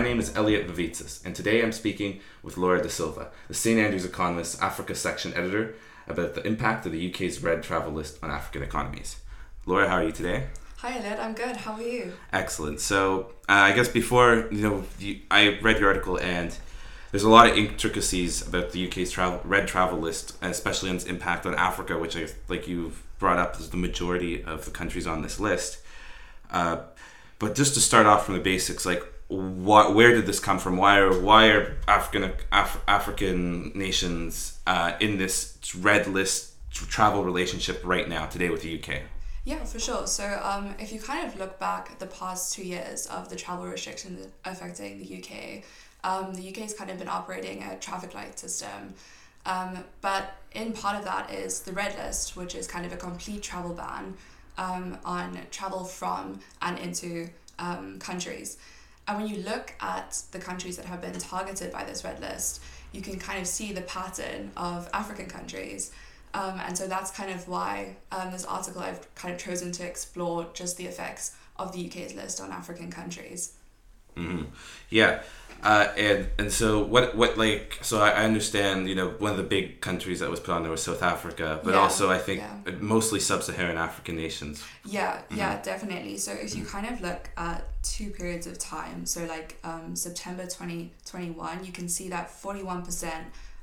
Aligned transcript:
My 0.00 0.06
name 0.06 0.18
is 0.18 0.34
Elliot 0.34 0.66
Vavitsas, 0.66 1.22
and 1.26 1.36
today 1.36 1.62
I'm 1.62 1.72
speaking 1.72 2.20
with 2.42 2.56
Laura 2.56 2.82
da 2.82 2.88
Silva, 2.88 3.28
the 3.48 3.54
St. 3.54 3.78
Andrews 3.78 4.06
Economist 4.06 4.62
Africa 4.62 4.94
section 4.94 5.34
editor, 5.34 5.74
about 6.08 6.34
the 6.34 6.46
impact 6.46 6.86
of 6.86 6.92
the 6.92 7.10
UK's 7.10 7.42
red 7.42 7.62
travel 7.62 7.92
list 7.92 8.16
on 8.22 8.30
African 8.30 8.62
economies. 8.62 9.16
Laura, 9.66 9.90
how 9.90 9.96
are 9.96 10.04
you 10.04 10.10
today? 10.10 10.46
Hi, 10.78 10.96
Elliot. 10.96 11.18
I'm 11.20 11.34
good. 11.34 11.54
How 11.54 11.74
are 11.74 11.82
you? 11.82 12.14
Excellent. 12.32 12.80
So, 12.80 13.32
uh, 13.46 13.52
I 13.52 13.72
guess 13.72 13.88
before 13.88 14.48
you 14.50 14.62
know, 14.62 14.84
you, 14.98 15.20
I 15.30 15.58
read 15.60 15.78
your 15.78 15.90
article, 15.90 16.18
and 16.18 16.56
there's 17.10 17.24
a 17.24 17.28
lot 17.28 17.50
of 17.50 17.58
intricacies 17.58 18.40
about 18.48 18.72
the 18.72 18.88
UK's 18.88 19.10
travel 19.10 19.42
red 19.44 19.68
travel 19.68 19.98
list, 19.98 20.34
especially 20.40 20.88
on 20.88 20.96
its 20.96 21.04
impact 21.04 21.44
on 21.44 21.54
Africa, 21.56 21.98
which 21.98 22.16
I 22.16 22.28
like 22.48 22.66
you've 22.66 23.02
brought 23.18 23.36
up 23.36 23.56
as 23.58 23.68
the 23.68 23.76
majority 23.76 24.42
of 24.42 24.64
the 24.64 24.70
countries 24.70 25.06
on 25.06 25.20
this 25.20 25.38
list. 25.38 25.82
Uh, 26.50 26.84
but 27.38 27.54
just 27.54 27.74
to 27.74 27.80
start 27.80 28.06
off 28.06 28.24
from 28.24 28.36
the 28.36 28.40
basics, 28.40 28.86
like 28.86 29.04
what, 29.30 29.94
where 29.94 30.12
did 30.14 30.26
this 30.26 30.40
come 30.40 30.58
from? 30.58 30.76
Why 30.76 30.98
are 30.98 31.18
why 31.18 31.48
are 31.48 31.76
African 31.86 32.32
Af- 32.50 32.82
African 32.88 33.72
nations 33.74 34.58
uh, 34.66 34.94
in 35.00 35.18
this 35.18 35.56
red 35.76 36.06
list 36.06 36.54
travel 36.72 37.24
relationship 37.24 37.80
right 37.84 38.08
now 38.08 38.26
today 38.26 38.50
with 38.50 38.62
the 38.62 38.78
UK? 38.78 39.02
Yeah, 39.44 39.64
for 39.64 39.78
sure. 39.78 40.06
So, 40.06 40.40
um, 40.42 40.74
if 40.78 40.92
you 40.92 41.00
kind 41.00 41.26
of 41.26 41.38
look 41.38 41.58
back 41.58 41.88
at 41.92 41.98
the 41.98 42.06
past 42.06 42.52
two 42.52 42.66
years 42.66 43.06
of 43.06 43.28
the 43.30 43.36
travel 43.36 43.66
restrictions 43.66 44.26
affecting 44.44 44.98
the 44.98 45.18
UK, 45.18 45.62
um, 46.04 46.34
the 46.34 46.48
UK 46.48 46.56
has 46.58 46.74
kind 46.74 46.90
of 46.90 46.98
been 46.98 47.08
operating 47.08 47.62
a 47.62 47.78
traffic 47.78 48.14
light 48.14 48.38
system. 48.38 48.94
Um, 49.46 49.84
but 50.02 50.34
in 50.52 50.72
part 50.72 50.96
of 50.98 51.04
that 51.04 51.30
is 51.30 51.60
the 51.60 51.72
red 51.72 51.96
list, 51.96 52.36
which 52.36 52.54
is 52.54 52.66
kind 52.66 52.84
of 52.84 52.92
a 52.92 52.96
complete 52.96 53.42
travel 53.42 53.72
ban 53.72 54.14
um, 54.58 54.98
on 55.04 55.38
travel 55.50 55.84
from 55.84 56.40
and 56.60 56.78
into 56.78 57.28
um, 57.58 57.98
countries. 57.98 58.58
And 59.08 59.18
when 59.18 59.28
you 59.28 59.42
look 59.42 59.74
at 59.80 60.22
the 60.30 60.38
countries 60.38 60.76
that 60.76 60.86
have 60.86 61.00
been 61.00 61.12
targeted 61.18 61.72
by 61.72 61.84
this 61.84 62.04
red 62.04 62.20
list, 62.20 62.62
you 62.92 63.00
can 63.00 63.18
kind 63.18 63.40
of 63.40 63.46
see 63.46 63.72
the 63.72 63.82
pattern 63.82 64.50
of 64.56 64.88
African 64.92 65.26
countries. 65.26 65.90
Um, 66.32 66.60
and 66.64 66.78
so 66.78 66.86
that's 66.86 67.10
kind 67.10 67.30
of 67.30 67.48
why 67.48 67.96
um, 68.12 68.30
this 68.30 68.44
article 68.44 68.82
I've 68.82 69.12
kind 69.16 69.34
of 69.34 69.40
chosen 69.40 69.72
to 69.72 69.84
explore 69.84 70.46
just 70.54 70.76
the 70.76 70.86
effects 70.86 71.34
of 71.56 71.72
the 71.72 71.86
UK's 71.86 72.14
list 72.14 72.40
on 72.40 72.52
African 72.52 72.90
countries. 72.90 73.54
Mm-hmm. 74.16 74.44
Yeah, 74.90 75.22
uh, 75.62 75.88
and 75.96 76.28
and 76.38 76.52
so 76.52 76.82
what 76.82 77.14
what 77.16 77.36
like 77.38 77.78
so 77.82 78.00
I, 78.00 78.10
I 78.10 78.24
understand 78.24 78.88
you 78.88 78.94
know 78.94 79.10
one 79.18 79.30
of 79.32 79.36
the 79.36 79.42
big 79.42 79.80
countries 79.80 80.20
that 80.20 80.30
was 80.30 80.40
put 80.40 80.50
on 80.54 80.62
there 80.62 80.70
was 80.70 80.82
South 80.82 81.02
Africa, 81.02 81.60
but 81.62 81.74
Yeah, 81.74 81.80
also 81.80 82.10
I 82.10 82.18
think 82.18 82.40
yeah. 82.40 82.72
mostly 82.80 83.20
sub-Saharan 83.20 83.76
African 83.78 84.16
nations. 84.16 84.64
Yeah, 84.84 85.18
Mm-hmm. 85.18 85.36
yeah, 85.38 85.62
definitely. 85.62 86.16
So 86.18 86.32
if 86.32 86.54
you 86.56 86.64
kind 86.64 86.86
of 86.86 87.00
look 87.00 87.30
at 87.36 87.64
two 87.82 88.10
periods 88.10 88.46
of 88.46 88.58
time, 88.58 89.06
so 89.06 89.24
like 89.26 89.58
um, 89.64 89.94
September 89.96 90.44
2021, 90.44 91.64
you 91.64 91.72
can 91.72 91.88
see 91.88 92.08
that 92.08 92.28
41% 92.30 93.10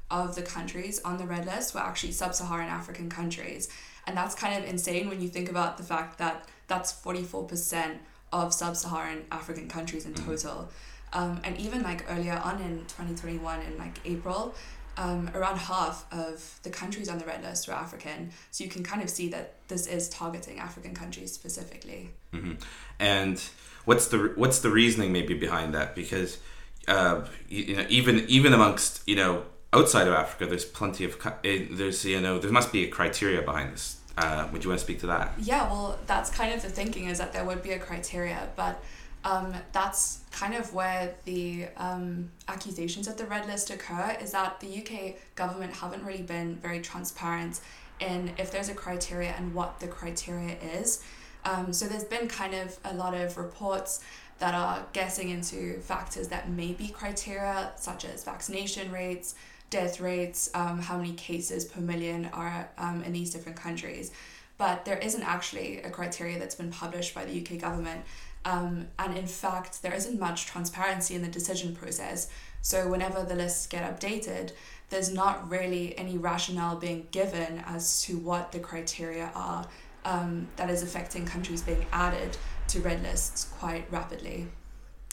of 0.10 0.36
the 0.36 0.42
countries 0.42 1.02
on 1.04 1.18
the 1.18 1.26
red 1.26 1.46
list 1.46 1.74
were 1.74 1.82
actually 1.82 2.12
sub 2.14 2.34
Saharan 2.34 2.70
African 2.70 3.10
countries. 3.10 3.70
And 4.06 4.16
that's 4.16 4.36
kind 4.36 4.64
of 4.64 4.70
insane 4.70 5.10
when 5.10 5.22
you 5.22 5.28
think 5.28 5.50
about 5.50 5.78
the 5.78 5.84
fact 5.84 6.18
that 6.20 6.48
that's 6.68 6.94
44% 6.94 7.98
of 8.32 8.54
sub 8.54 8.76
Saharan 8.76 9.26
African 9.32 9.68
countries 9.68 10.06
in 10.06 10.14
total. 10.14 10.70
Um, 11.14 11.40
and 11.44 11.58
even 11.58 11.84
like 11.84 12.06
earlier 12.12 12.42
on 12.44 12.62
in 12.62 12.80
2021, 12.88 13.62
in 13.62 13.78
like 13.78 14.00
April, 14.06 14.54
um, 14.98 15.30
around 15.34 15.58
half 15.58 16.06
of 16.12 16.60
the 16.64 16.70
countries 16.70 17.08
on 17.08 17.20
the 17.20 17.26
red 17.26 17.44
list 17.44 17.68
were 17.68 17.74
African. 17.74 18.32
So 18.52 18.64
you 18.64 18.70
can 18.70 18.84
kind 18.84 19.02
of 19.02 19.10
see 19.10 19.30
that 19.30 19.54
this 19.68 19.88
is 19.88 20.10
targeting 20.10 20.60
African 20.60 20.94
countries 20.94 21.32
specifically. 21.32 22.10
hmm 22.32 22.54
And 23.00 23.42
what's 23.86 24.08
the 24.08 24.34
what's 24.36 24.60
the 24.60 24.70
reasoning 24.70 25.12
maybe 25.12 25.34
behind 25.34 25.74
that? 25.76 25.96
Because 25.96 26.40
uh, 26.88 27.22
you, 27.48 27.64
you 27.64 27.76
know 27.76 27.86
even 27.90 28.26
even 28.28 28.54
amongst 28.54 29.08
you 29.08 29.16
know 29.16 29.44
outside 29.72 30.08
of 30.08 30.14
Africa, 30.14 30.48
there's 30.48 30.66
plenty 30.66 31.06
of 31.06 31.16
eh, 31.44 31.66
there's 31.72 32.04
you 32.04 32.20
know 32.20 32.40
there 32.40 32.52
must 32.52 32.72
be 32.72 32.84
a 32.84 32.88
criteria 32.88 33.42
behind 33.42 33.74
this. 33.74 33.98
Uh, 34.18 34.48
would 34.52 34.64
you 34.64 34.70
want 34.72 34.80
to 34.80 34.84
speak 34.84 35.00
to 35.00 35.08
that? 35.08 35.32
Yeah, 35.38 35.70
well, 35.70 36.00
that's 36.08 36.32
kind 36.32 36.52
of 36.52 36.64
the 36.64 36.70
thinking 36.70 37.06
is 37.06 37.20
that 37.20 37.34
there 37.34 37.46
would 37.46 37.62
be 37.62 37.74
a 37.74 37.80
criteria, 37.80 38.50
but 38.56 38.84
um, 39.28 39.54
that's 39.74 40.22
kind 40.32 40.56
of 40.56 40.74
where 40.74 41.14
the 41.26 41.66
um, 41.76 42.32
accusations 42.48 43.10
of 43.10 43.18
the 43.18 43.26
red 43.26 43.46
list 43.46 43.70
occur 43.70 44.16
is 44.22 44.32
that 44.32 44.62
the 44.62 44.68
UK 44.68 45.16
government 45.36 45.74
haven't 45.74 46.04
really 46.06 46.22
been 46.22 46.56
very 46.56 46.80
transparent 46.80 47.60
in 48.00 48.32
if 48.38 48.52
there's 48.52 48.70
a 48.70 48.74
criteria 48.74 49.34
and 49.38 49.54
what 49.54 49.82
the 49.82 49.88
criteria 49.88 50.56
is. 50.80 51.04
Um, 51.44 51.74
so 51.74 51.88
there's 51.88 52.06
been 52.06 52.30
kind 52.30 52.54
of 52.54 52.78
a 52.86 52.94
lot 52.94 53.14
of 53.14 53.38
reports 53.38 54.02
that 54.40 54.54
are 54.54 54.86
guessing 54.94 55.30
into 55.30 55.80
factors 55.80 56.30
that 56.30 56.50
may 56.50 56.72
be 56.72 56.88
criteria, 56.88 57.74
such 57.76 58.06
as 58.06 58.24
vaccination 58.24 58.92
rates, 58.94 59.36
death 59.70 60.00
rates, 60.00 60.50
um, 60.54 60.80
how 60.80 60.96
many 60.96 61.12
cases 61.14 61.66
per 61.66 61.82
million 61.82 62.30
are 62.32 62.70
um, 62.78 63.04
in 63.04 63.12
these 63.12 63.32
different 63.34 63.58
countries. 63.58 64.12
But 64.58 64.86
there 64.86 64.98
isn't 64.98 65.24
actually 65.24 65.82
a 65.82 65.90
criteria 65.90 66.40
that's 66.40 66.56
been 66.56 66.72
published 66.72 67.14
by 67.14 67.26
the 67.26 67.42
UK 67.42 67.60
government. 67.60 68.06
Um, 68.48 68.88
and 68.98 69.18
in 69.18 69.28
fact, 69.28 69.82
there 69.82 69.94
isn't 69.94 70.18
much 70.18 70.46
transparency 70.46 71.16
in 71.16 71.22
the 71.22 71.28
decision 71.28 71.76
process. 71.76 72.30
So 72.62 72.88
whenever 72.88 73.24
the 73.24 73.36
lists 73.36 73.68
get 73.68 73.84
updated, 73.84 74.54
there's 74.90 75.14
not 75.14 75.50
really 75.50 75.98
any 75.98 76.18
rationale 76.18 76.78
being 76.78 77.08
given 77.12 77.62
as 77.68 78.02
to 78.04 78.18
what 78.18 78.54
the 78.54 78.60
criteria 78.60 79.32
are 79.36 79.68
um, 80.06 80.48
that 80.56 80.70
is 80.70 80.82
affecting 80.82 81.26
countries 81.26 81.62
being 81.62 81.86
added 81.92 82.38
to 82.70 82.80
red 82.80 83.04
lists 83.04 83.44
quite 83.60 83.86
rapidly. 83.92 84.48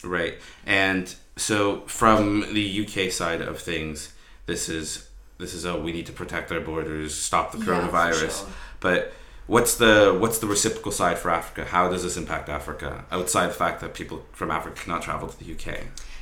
Right. 0.01 0.35
And 0.65 1.13
so 1.35 1.81
from 1.87 2.53
the 2.53 2.87
UK 2.87 3.11
side 3.11 3.41
of 3.41 3.59
things, 3.59 4.13
this 4.45 4.69
is 4.69 5.09
this 5.39 5.53
is 5.53 5.65
a 5.65 5.77
we 5.77 5.91
need 5.91 6.05
to 6.05 6.13
protect 6.13 6.53
our 6.53 6.61
borders, 6.61 7.13
stop 7.13 7.51
the 7.51 7.57
Yeah, 7.57 7.65
coronavirus. 7.65 8.39
sure. 8.39 8.49
But 8.79 9.13
what's 9.47 9.75
the 9.75 10.15
what's 10.19 10.39
the 10.39 10.47
reciprocal 10.47 10.91
side 10.91 11.17
for 11.17 11.29
Africa? 11.29 11.65
How 11.65 11.89
does 11.89 12.03
this 12.03 12.17
impact 12.17 12.49
Africa 12.49 13.05
outside 13.11 13.47
the 13.47 13.53
fact 13.53 13.81
that 13.81 13.93
people 13.93 14.25
from 14.31 14.51
Africa 14.51 14.81
cannot 14.81 15.01
travel 15.01 15.27
to 15.27 15.37
the 15.37 15.53
UK? 15.53 15.81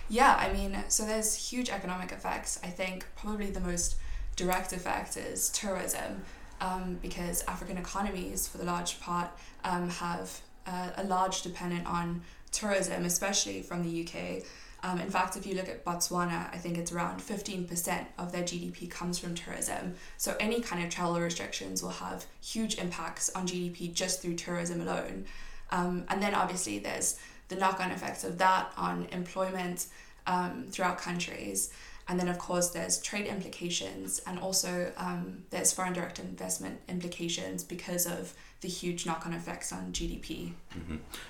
Yeah, 0.09 0.35
I 0.37 0.51
mean, 0.51 0.83
so 0.89 1.05
there's 1.05 1.33
huge 1.35 1.69
economic 1.69 2.11
effects. 2.11 2.59
I 2.63 2.67
think 2.67 3.05
probably 3.15 3.49
the 3.49 3.61
most 3.61 3.95
direct 4.35 4.73
effect 4.73 5.15
is 5.17 5.49
tourism, 5.49 6.23
um, 6.59 6.99
because 7.01 7.43
African 7.47 7.77
economies, 7.77 8.47
for 8.47 8.57
the 8.57 8.65
large 8.65 8.99
part, 8.99 9.29
um, 9.63 9.89
have 9.89 10.41
uh, 10.67 10.89
a 10.97 11.03
large 11.03 11.41
dependent 11.41 11.87
on 11.87 12.21
tourism, 12.51 13.05
especially 13.05 13.61
from 13.61 13.83
the 13.83 14.03
UK. 14.03 14.43
Um, 14.83 14.99
in 14.99 15.09
fact, 15.09 15.37
if 15.37 15.45
you 15.47 15.55
look 15.55 15.69
at 15.69 15.85
Botswana, 15.85 16.53
I 16.53 16.57
think 16.57 16.77
it's 16.77 16.91
around 16.91 17.21
15% 17.21 18.05
of 18.17 18.33
their 18.33 18.43
GDP 18.43 18.91
comes 18.91 19.17
from 19.17 19.33
tourism. 19.33 19.95
So 20.17 20.35
any 20.41 20.59
kind 20.59 20.83
of 20.83 20.89
travel 20.89 21.19
restrictions 21.19 21.81
will 21.81 21.89
have 21.89 22.25
huge 22.41 22.77
impacts 22.77 23.29
on 23.33 23.47
GDP 23.47 23.93
just 23.93 24.21
through 24.21 24.35
tourism 24.35 24.81
alone. 24.81 25.25
Um, 25.71 26.03
and 26.09 26.21
then 26.21 26.35
obviously 26.35 26.79
there's 26.79 27.17
the 27.47 27.55
knock-on 27.55 27.91
effects 27.91 28.25
of 28.25 28.37
that 28.39 28.73
on 28.75 29.07
employment 29.11 29.87
um, 30.27 30.65
throughout 30.69 30.97
countries. 30.97 31.73
And 32.09 32.19
then, 32.19 32.27
of 32.27 32.37
course, 32.37 32.71
there's 32.71 33.01
trade 33.01 33.27
implications, 33.27 34.19
and 34.27 34.37
also 34.37 34.91
um, 34.97 35.43
there's 35.51 35.71
foreign 35.71 35.93
direct 35.93 36.19
investment 36.19 36.81
implications 36.89 37.63
because 37.63 38.05
of 38.05 38.33
the 38.59 38.67
huge 38.67 39.05
knock-on 39.05 39.31
effects 39.31 39.71
on 39.71 39.93
GDP. 39.93 40.51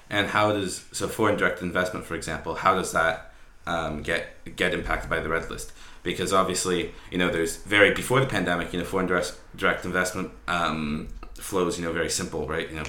And 0.09 0.27
how 0.27 0.51
does 0.51 0.83
so 0.91 1.07
foreign 1.07 1.37
direct 1.37 1.61
investment, 1.61 2.07
for 2.07 2.15
example, 2.15 2.55
how 2.55 2.73
does 2.73 2.91
that 2.93 3.32
um, 3.65 4.01
get 4.01 4.55
get 4.55 4.73
impacted 4.73 5.09
by 5.09 5.19
the 5.19 5.29
red 5.29 5.49
list? 5.49 5.71
Because 6.03 6.33
obviously, 6.33 6.91
you 7.11 7.17
know, 7.17 7.29
there's 7.29 7.57
very 7.57 7.93
before 7.93 8.19
the 8.19 8.25
pandemic, 8.25 8.73
you 8.73 8.79
know, 8.79 8.85
foreign 8.85 9.07
direct 9.07 9.37
direct 9.55 9.85
investment 9.85 10.31
um, 10.47 11.07
flows, 11.35 11.79
you 11.79 11.85
know, 11.85 11.93
very 11.93 12.09
simple, 12.09 12.47
right? 12.47 12.69
You 12.69 12.77
know, 12.77 12.83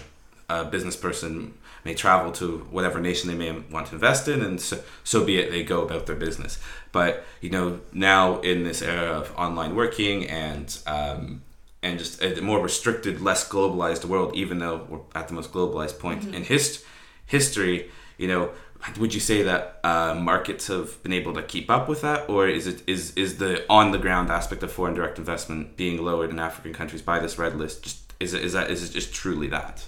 a 0.49 0.65
business 0.65 0.97
person 0.97 1.55
may 1.85 1.95
travel 1.95 2.33
to 2.33 2.67
whatever 2.71 2.99
nation 2.99 3.29
they 3.29 3.37
may 3.37 3.53
want 3.71 3.89
to 3.89 3.95
invest 3.95 4.27
in, 4.27 4.43
and 4.43 4.61
so, 4.61 4.83
so 5.05 5.25
be 5.25 5.39
it. 5.39 5.51
They 5.51 5.63
go 5.63 5.83
about 5.83 6.07
their 6.07 6.17
business. 6.17 6.59
But 6.93 7.25
you 7.41 7.51
know, 7.51 7.81
now 7.93 8.41
in 8.41 8.65
this 8.65 8.83
era 8.83 9.13
of 9.13 9.33
online 9.37 9.75
working 9.75 10.29
and 10.29 10.77
um, 10.87 11.43
and 11.83 11.99
just 11.99 12.23
a 12.23 12.41
more 12.41 12.61
restricted, 12.61 13.21
less 13.21 13.49
globalized 13.49 14.05
world, 14.05 14.35
even 14.35 14.59
though 14.59 14.87
we're 14.89 15.01
at 15.15 15.29
the 15.29 15.35
most 15.35 15.53
globalized 15.53 15.99
point 15.99 16.35
in 16.35 16.43
hist- 16.43 16.85
history, 17.27 17.91
you 18.17 18.27
know, 18.27 18.51
would 18.99 19.15
you 19.15 19.21
say 19.21 19.43
that 19.43 19.81
uh, 19.83 20.15
markets 20.15 20.67
have 20.69 21.03
been 21.03 21.13
able 21.13 21.33
to 21.35 21.43
keep 21.43 21.71
up 21.71 21.89
with 21.89 22.03
that, 22.03 22.29
or 22.29 22.49
is 22.49 22.67
it 22.67 22.83
is 22.87 23.13
is 23.17 23.39
the 23.39 23.65
on 23.69 23.93
the 23.93 23.99
ground 23.99 24.31
aspect 24.31 24.63
of 24.63 24.73
foreign 24.73 24.95
direct 24.95 25.19
investment 25.19 25.77
being 25.77 26.03
lowered 26.05 26.31
in 26.31 26.39
African 26.39 26.73
countries 26.73 27.03
by 27.03 27.19
this 27.19 27.39
red 27.39 27.57
list? 27.57 27.83
Just 27.83 28.13
is 28.21 28.35
it 28.35 28.45
is 28.45 28.53
that 28.53 28.71
is 28.71 28.89
it 28.89 28.93
just 28.93 29.15
truly 29.15 29.49
that? 29.49 29.85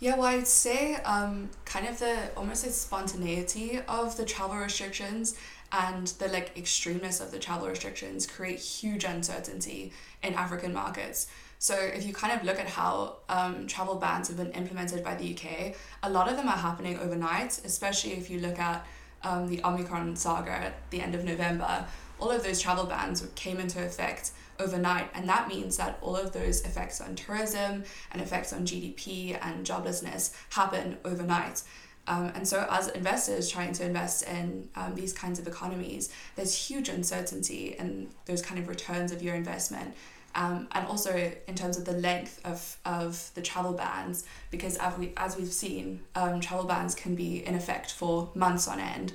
Yeah, 0.00 0.14
well, 0.16 0.26
I'd 0.26 0.46
say 0.46 0.94
um, 0.96 1.50
kind 1.64 1.88
of 1.88 1.98
the 1.98 2.30
almost 2.36 2.64
like 2.64 2.72
spontaneity 2.72 3.80
of 3.88 4.16
the 4.16 4.24
travel 4.24 4.56
restrictions 4.56 5.36
and 5.72 6.06
the 6.06 6.28
like 6.28 6.54
extremeness 6.54 7.20
of 7.20 7.32
the 7.32 7.38
travel 7.38 7.68
restrictions 7.68 8.26
create 8.26 8.60
huge 8.60 9.04
uncertainty 9.04 9.92
in 10.22 10.34
African 10.34 10.72
markets. 10.72 11.26
So 11.58 11.74
if 11.74 12.06
you 12.06 12.12
kind 12.12 12.38
of 12.38 12.44
look 12.44 12.60
at 12.60 12.68
how 12.68 13.16
um, 13.28 13.66
travel 13.66 13.96
bans 13.96 14.28
have 14.28 14.36
been 14.36 14.52
implemented 14.52 15.02
by 15.02 15.16
the 15.16 15.34
UK, 15.34 15.74
a 16.02 16.10
lot 16.10 16.30
of 16.30 16.36
them 16.36 16.48
are 16.48 16.56
happening 16.56 16.98
overnight, 16.98 17.60
especially 17.64 18.12
if 18.12 18.30
you 18.30 18.38
look 18.38 18.58
at 18.58 18.86
um, 19.24 19.48
the 19.48 19.60
Omicron 19.64 20.14
saga 20.14 20.52
at 20.52 20.90
the 20.90 21.00
end 21.00 21.14
of 21.16 21.24
November, 21.24 21.84
all 22.20 22.30
of 22.30 22.44
those 22.44 22.60
travel 22.60 22.86
bans 22.86 23.26
came 23.34 23.58
into 23.58 23.84
effect 23.84 24.30
overnight. 24.60 25.10
And 25.14 25.28
that 25.28 25.48
means 25.48 25.76
that 25.76 25.98
all 26.00 26.16
of 26.16 26.32
those 26.32 26.64
effects 26.64 27.00
on 27.00 27.16
tourism 27.16 27.84
and 28.12 28.22
effects 28.22 28.52
on 28.52 28.64
GDP 28.64 29.38
and 29.40 29.66
joblessness 29.66 30.34
happen 30.50 30.98
overnight. 31.04 31.62
Um, 32.06 32.32
and 32.34 32.48
so, 32.48 32.66
as 32.70 32.88
investors 32.88 33.50
trying 33.50 33.72
to 33.74 33.84
invest 33.84 34.26
in 34.26 34.70
um, 34.76 34.94
these 34.94 35.12
kinds 35.12 35.38
of 35.38 35.46
economies, 35.46 36.10
there's 36.36 36.54
huge 36.54 36.88
uncertainty 36.88 37.76
in 37.78 38.08
those 38.24 38.40
kind 38.40 38.58
of 38.58 38.66
returns 38.66 39.12
of 39.12 39.22
your 39.22 39.34
investment. 39.34 39.94
Um, 40.34 40.68
and 40.72 40.86
also 40.86 41.32
in 41.48 41.54
terms 41.54 41.78
of 41.78 41.84
the 41.84 41.92
length 41.92 42.40
of, 42.44 42.76
of 42.84 43.30
the 43.34 43.42
travel 43.42 43.72
bans, 43.72 44.24
because 44.50 44.76
as, 44.76 44.96
we, 44.96 45.12
as 45.16 45.36
we've 45.36 45.52
seen, 45.52 46.00
um, 46.14 46.40
travel 46.40 46.64
bans 46.64 46.94
can 46.94 47.14
be 47.14 47.44
in 47.44 47.54
effect 47.54 47.92
for 47.92 48.30
months 48.34 48.68
on 48.68 48.78
end. 48.78 49.12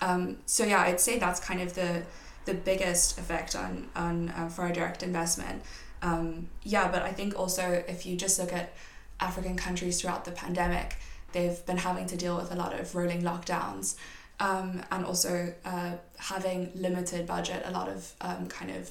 Um, 0.00 0.38
so, 0.46 0.64
yeah, 0.64 0.80
I'd 0.80 1.00
say 1.00 1.18
that's 1.18 1.38
kind 1.38 1.60
of 1.60 1.74
the, 1.74 2.02
the 2.46 2.54
biggest 2.54 3.18
effect 3.18 3.54
on, 3.54 3.88
on 3.94 4.30
uh, 4.30 4.48
foreign 4.48 4.72
direct 4.72 5.02
investment. 5.02 5.62
Um, 6.02 6.48
yeah, 6.62 6.90
but 6.90 7.02
I 7.02 7.12
think 7.12 7.38
also 7.38 7.84
if 7.86 8.04
you 8.04 8.16
just 8.16 8.38
look 8.38 8.52
at 8.52 8.72
African 9.20 9.56
countries 9.56 10.00
throughout 10.00 10.24
the 10.24 10.32
pandemic, 10.32 10.96
they've 11.32 11.64
been 11.66 11.78
having 11.78 12.06
to 12.06 12.16
deal 12.16 12.36
with 12.36 12.52
a 12.52 12.56
lot 12.56 12.78
of 12.78 12.94
rolling 12.94 13.22
lockdowns 13.22 13.96
um, 14.40 14.82
and 14.90 15.04
also 15.04 15.54
uh, 15.64 15.92
having 16.18 16.72
limited 16.74 17.26
budget. 17.26 17.62
A 17.64 17.70
lot 17.70 17.88
of 17.88 18.12
um, 18.20 18.48
kind 18.48 18.70
of 18.70 18.90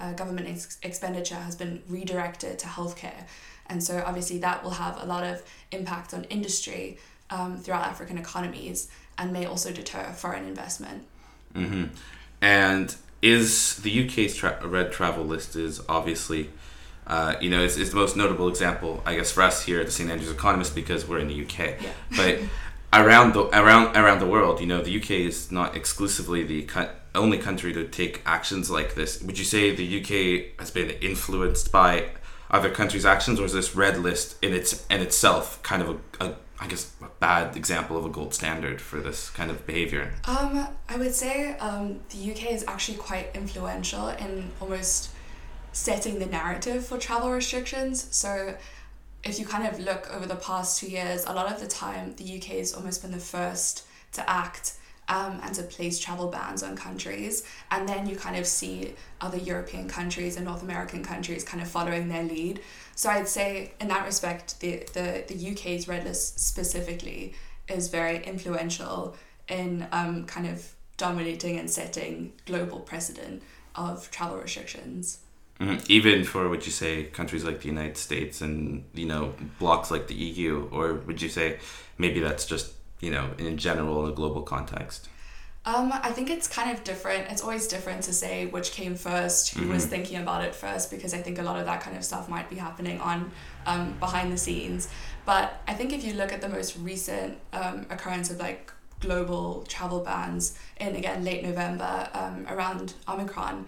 uh, 0.00 0.12
government 0.12 0.48
ex- 0.48 0.78
expenditure 0.82 1.36
has 1.36 1.56
been 1.56 1.82
redirected 1.88 2.58
to 2.60 2.66
healthcare. 2.66 3.26
And 3.66 3.82
so 3.82 4.02
obviously 4.06 4.38
that 4.38 4.62
will 4.62 4.70
have 4.70 5.02
a 5.02 5.06
lot 5.06 5.24
of 5.24 5.42
impact 5.72 6.14
on 6.14 6.24
industry 6.24 6.98
um, 7.30 7.58
throughout 7.58 7.84
African 7.84 8.18
economies 8.18 8.88
and 9.18 9.32
may 9.32 9.44
also 9.46 9.72
deter 9.72 10.12
foreign 10.12 10.46
investment. 10.46 11.04
Mm-hmm. 11.54 11.84
And 12.40 12.94
is 13.20 13.76
the 13.78 14.06
UK's 14.06 14.36
tra- 14.36 14.64
red 14.64 14.92
travel 14.92 15.24
list 15.24 15.56
is 15.56 15.80
obviously 15.88 16.50
uh, 17.08 17.36
you 17.40 17.48
know, 17.48 17.62
is, 17.62 17.78
is 17.78 17.90
the 17.90 17.96
most 17.96 18.16
notable 18.16 18.48
example, 18.48 19.02
I 19.06 19.16
guess, 19.16 19.32
for 19.32 19.42
us 19.42 19.62
here 19.62 19.80
at 19.80 19.86
the 19.86 19.92
St 19.92 20.10
Andrews 20.10 20.30
Economist 20.30 20.74
because 20.74 21.08
we're 21.08 21.18
in 21.18 21.28
the 21.28 21.42
UK. 21.42 21.80
Yeah. 21.80 21.92
But 22.14 22.40
around 22.92 23.32
the 23.32 23.44
around 23.58 23.96
around 23.96 24.18
the 24.18 24.26
world, 24.26 24.60
you 24.60 24.66
know, 24.66 24.82
the 24.82 25.00
UK 25.00 25.12
is 25.12 25.50
not 25.50 25.74
exclusively 25.74 26.42
the 26.42 26.64
co- 26.64 26.90
only 27.18 27.38
country 27.38 27.72
to 27.72 27.86
take 27.86 28.22
actions 28.24 28.70
like 28.70 28.94
this. 28.94 29.22
Would 29.22 29.38
you 29.38 29.44
say 29.44 29.74
the 29.74 30.00
UK 30.00 30.58
has 30.58 30.70
been 30.70 30.90
influenced 30.90 31.70
by 31.70 32.10
other 32.50 32.70
countries' 32.70 33.04
actions, 33.04 33.38
or 33.38 33.44
is 33.44 33.52
this 33.52 33.74
red 33.76 33.98
list 33.98 34.42
in 34.42 34.54
its 34.54 34.86
in 34.88 35.00
itself 35.00 35.62
kind 35.62 35.82
of 35.82 36.00
a, 36.20 36.24
a 36.24 36.34
I 36.60 36.66
guess 36.66 36.92
a 37.00 37.08
bad 37.20 37.56
example 37.56 37.96
of 37.96 38.04
a 38.04 38.08
gold 38.08 38.34
standard 38.34 38.80
for 38.80 39.00
this 39.00 39.30
kind 39.30 39.50
of 39.50 39.66
behavior? 39.66 40.14
Um, 40.24 40.66
I 40.88 40.96
would 40.96 41.14
say 41.14 41.56
um, 41.58 42.00
the 42.10 42.32
UK 42.32 42.52
is 42.52 42.64
actually 42.66 42.98
quite 42.98 43.30
influential 43.34 44.08
in 44.08 44.50
almost 44.60 45.10
setting 45.72 46.18
the 46.18 46.26
narrative 46.26 46.86
for 46.86 46.98
travel 46.98 47.30
restrictions. 47.30 48.08
So 48.10 48.56
if 49.22 49.38
you 49.38 49.46
kind 49.46 49.66
of 49.66 49.78
look 49.78 50.12
over 50.12 50.26
the 50.26 50.36
past 50.36 50.80
two 50.80 50.88
years, 50.88 51.24
a 51.26 51.32
lot 51.32 51.52
of 51.52 51.60
the 51.60 51.68
time 51.68 52.14
the 52.16 52.36
UK 52.36 52.58
has 52.58 52.74
almost 52.74 53.02
been 53.02 53.12
the 53.12 53.18
first 53.18 53.84
to 54.12 54.28
act 54.28 54.74
um, 55.08 55.40
and 55.42 55.54
to 55.54 55.62
place 55.62 55.98
travel 55.98 56.28
bans 56.28 56.62
on 56.62 56.76
countries. 56.76 57.44
And 57.70 57.88
then 57.88 58.06
you 58.06 58.16
kind 58.16 58.36
of 58.36 58.46
see 58.46 58.94
other 59.20 59.38
European 59.38 59.88
countries 59.88 60.36
and 60.36 60.44
North 60.44 60.62
American 60.62 61.02
countries 61.02 61.44
kind 61.44 61.62
of 61.62 61.68
following 61.68 62.08
their 62.08 62.22
lead. 62.22 62.60
So 62.94 63.08
I'd 63.08 63.28
say 63.28 63.72
in 63.80 63.88
that 63.88 64.04
respect, 64.04 64.60
the, 64.60 64.86
the, 64.92 65.24
the 65.26 65.52
UK's 65.52 65.88
red 65.88 66.04
list 66.04 66.40
specifically 66.40 67.34
is 67.68 67.88
very 67.88 68.24
influential 68.24 69.16
in 69.48 69.86
um, 69.92 70.26
kind 70.26 70.46
of 70.46 70.74
dominating 70.96 71.58
and 71.58 71.70
setting 71.70 72.32
global 72.44 72.80
precedent 72.80 73.42
of 73.74 74.10
travel 74.10 74.36
restrictions. 74.36 75.20
Mm-hmm. 75.60 75.84
Even 75.88 76.24
for 76.24 76.48
would 76.48 76.66
you 76.66 76.72
say 76.72 77.04
countries 77.04 77.44
like 77.44 77.62
the 77.62 77.68
United 77.68 77.96
States 77.96 78.40
and 78.40 78.84
you 78.94 79.06
know 79.06 79.34
blocks 79.58 79.90
like 79.90 80.06
the 80.06 80.14
EU, 80.14 80.68
or 80.70 80.94
would 80.94 81.20
you 81.20 81.28
say 81.28 81.58
maybe 81.98 82.20
that's 82.20 82.46
just 82.46 82.74
you 83.00 83.10
know 83.10 83.30
in 83.38 83.56
general 83.56 84.04
in 84.04 84.12
a 84.12 84.14
global 84.14 84.42
context? 84.42 85.08
Um, 85.64 85.92
I 85.92 86.12
think 86.12 86.30
it's 86.30 86.48
kind 86.48 86.70
of 86.70 86.82
different. 86.82 87.30
It's 87.30 87.42
always 87.42 87.66
different 87.66 88.02
to 88.04 88.12
say 88.12 88.46
which 88.46 88.72
came 88.72 88.94
first, 88.94 89.52
who 89.52 89.62
mm-hmm. 89.62 89.72
was 89.74 89.84
thinking 89.84 90.16
about 90.16 90.42
it 90.44 90.54
first, 90.54 90.90
because 90.90 91.12
I 91.12 91.18
think 91.18 91.38
a 91.38 91.42
lot 91.42 91.58
of 91.58 91.66
that 91.66 91.82
kind 91.82 91.96
of 91.96 92.04
stuff 92.04 92.28
might 92.28 92.48
be 92.48 92.56
happening 92.56 93.00
on 93.00 93.30
um, 93.66 93.92
behind 94.00 94.32
the 94.32 94.38
scenes. 94.38 94.88
But 95.26 95.60
I 95.68 95.74
think 95.74 95.92
if 95.92 96.04
you 96.04 96.14
look 96.14 96.32
at 96.32 96.40
the 96.40 96.48
most 96.48 96.78
recent 96.78 97.36
um, 97.52 97.86
occurrence 97.90 98.30
of 98.30 98.38
like 98.38 98.72
global 99.00 99.64
travel 99.68 100.00
bans 100.00 100.58
in 100.78 100.96
again 100.96 101.22
late 101.22 101.42
November 101.42 102.08
um, 102.14 102.46
around 102.48 102.94
Omicron, 103.06 103.66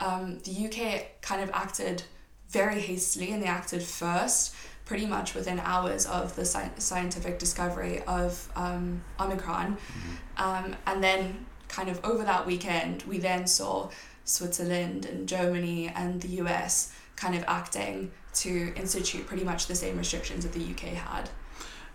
um, 0.00 0.38
the 0.40 0.66
UK 0.66 1.20
kind 1.20 1.42
of 1.42 1.50
acted 1.54 2.02
very 2.48 2.80
hastily 2.80 3.30
and 3.30 3.42
they 3.42 3.46
acted 3.46 3.82
first, 3.82 4.54
pretty 4.86 5.04
much 5.04 5.34
within 5.34 5.60
hours 5.60 6.06
of 6.06 6.34
the 6.36 6.46
sci- 6.46 6.70
scientific 6.78 7.38
discovery 7.38 8.02
of 8.06 8.48
um, 8.56 9.02
Omicron. 9.20 9.76
Mm-hmm. 9.76 10.42
Um, 10.42 10.76
and 10.86 11.04
then, 11.04 11.44
kind 11.68 11.90
of 11.90 12.02
over 12.04 12.24
that 12.24 12.46
weekend, 12.46 13.02
we 13.02 13.18
then 13.18 13.46
saw 13.46 13.90
Switzerland 14.24 15.04
and 15.04 15.28
Germany 15.28 15.88
and 15.88 16.22
the 16.22 16.28
US 16.42 16.94
kind 17.16 17.34
of 17.34 17.44
acting 17.48 18.12
to 18.34 18.72
institute 18.76 19.26
pretty 19.26 19.44
much 19.44 19.66
the 19.66 19.74
same 19.74 19.98
restrictions 19.98 20.46
that 20.46 20.52
the 20.52 20.70
UK 20.70 20.94
had. 20.94 21.30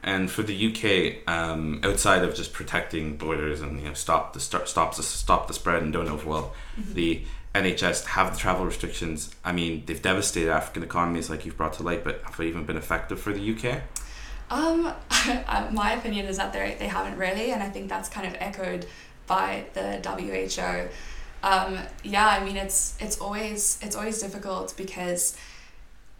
And 0.03 0.31
for 0.31 0.41
the 0.41 0.55
UK, 0.71 1.31
um, 1.31 1.79
outside 1.83 2.23
of 2.23 2.35
just 2.35 2.53
protecting 2.53 3.17
borders 3.17 3.61
and 3.61 3.79
you 3.79 3.87
know 3.87 3.93
stop 3.93 4.33
the 4.33 4.39
stop 4.39 4.67
stop 4.67 4.95
the 4.95 5.03
stop 5.03 5.47
the 5.47 5.53
spread 5.53 5.83
and 5.83 5.93
don't 5.93 6.09
overwhelm, 6.09 6.45
mm-hmm. 6.75 6.93
the 6.93 7.23
NHS 7.53 8.05
have 8.05 8.33
the 8.33 8.39
travel 8.39 8.65
restrictions. 8.65 9.33
I 9.43 9.51
mean, 9.51 9.83
they've 9.85 10.01
devastated 10.01 10.51
African 10.51 10.83
economies, 10.83 11.29
like 11.29 11.45
you've 11.45 11.57
brought 11.57 11.73
to 11.73 11.83
light, 11.83 12.03
but 12.03 12.21
have 12.23 12.37
they 12.37 12.47
even 12.47 12.65
been 12.65 12.77
effective 12.77 13.19
for 13.19 13.33
the 13.33 13.55
UK? 13.55 13.81
Um, 14.49 14.93
my 15.73 15.93
opinion 15.97 16.25
is 16.25 16.37
that 16.37 16.53
they 16.53 16.87
haven't 16.87 17.17
really, 17.17 17.51
and 17.51 17.61
I 17.61 17.69
think 17.69 17.89
that's 17.89 18.09
kind 18.09 18.27
of 18.27 18.35
echoed 18.39 18.85
by 19.27 19.65
the 19.73 19.99
WHO. 20.03 20.89
Um, 21.43 21.79
yeah, 22.03 22.27
I 22.27 22.43
mean, 22.43 22.57
it's 22.57 22.95
it's 22.99 23.19
always 23.19 23.79
it's 23.81 23.95
always 23.95 24.21
difficult 24.21 24.75
because 24.77 25.35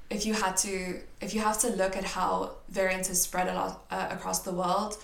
if 0.10 0.26
you 0.26 0.34
had 0.34 0.58
to 0.58 1.00
if 1.22 1.34
you 1.34 1.42
have 1.42 1.60
to 1.60 1.70
look 1.70 1.96
at 1.96 2.04
how 2.04 2.56
variants 2.70 3.08
has 3.08 3.22
spread 3.22 3.48
a 3.48 3.54
lot 3.54 3.86
uh, 3.92 4.08
across 4.10 4.40
the 4.40 4.52
world, 4.52 4.98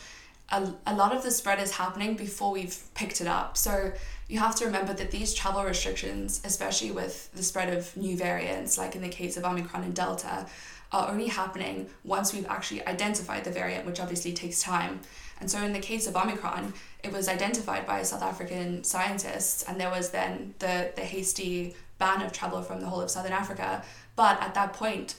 a, 0.50 0.72
a 0.88 0.96
lot 0.96 1.15
of 1.15 1.24
the 1.24 1.31
spread 1.31 1.60
is 1.60 1.72
happening 1.72 2.15
before 2.15 2.51
we've 2.51 2.77
picked 2.96 3.22
it 3.22 3.27
up. 3.27 3.57
So 3.57 3.91
you 4.27 4.39
have 4.39 4.55
to 4.55 4.65
remember 4.65 4.93
that 4.93 5.12
these 5.12 5.34
travel 5.34 5.63
restrictions, 5.63 6.41
especially 6.43 6.91
with 6.91 7.31
the 7.34 7.43
spread 7.43 7.75
of 7.75 7.96
new 7.96 8.17
variants, 8.17 8.77
like 8.77 8.96
in 8.96 9.01
the 9.01 9.10
case 9.10 9.38
of 9.38 9.46
Omicron 9.46 9.84
and 9.84 9.96
Delta, 9.96 10.46
are 10.91 11.10
only 11.10 11.27
happening 11.27 11.89
once 12.03 12.34
we've 12.34 12.48
actually 12.48 12.86
identified 12.86 13.43
the 13.43 13.51
variant, 13.51 13.86
which 13.86 14.00
obviously 14.00 14.34
takes 14.34 14.62
time. 14.62 15.00
And 15.39 15.50
so, 15.50 15.62
in 15.62 15.74
the 15.74 15.79
case 15.79 16.07
of 16.07 16.15
Omicron, 16.15 16.74
it 17.03 17.12
was 17.12 17.27
identified 17.27 17.86
by 17.86 18.01
South 18.03 18.24
African 18.24 18.84
scientists, 18.84 19.63
and 19.63 19.79
there 19.79 19.89
was 19.89 20.10
then 20.10 20.55
the, 20.60 20.91
the 20.96 21.03
hasty 21.03 21.75
ban 22.00 22.22
of 22.22 22.31
travel 22.31 22.62
from 22.62 22.81
the 22.81 22.88
whole 22.88 23.01
of 23.01 23.12
Southern 23.12 23.34
Africa. 23.34 23.84
But 24.15 24.41
at 24.41 24.53
that 24.55 24.74
point, 24.74 25.15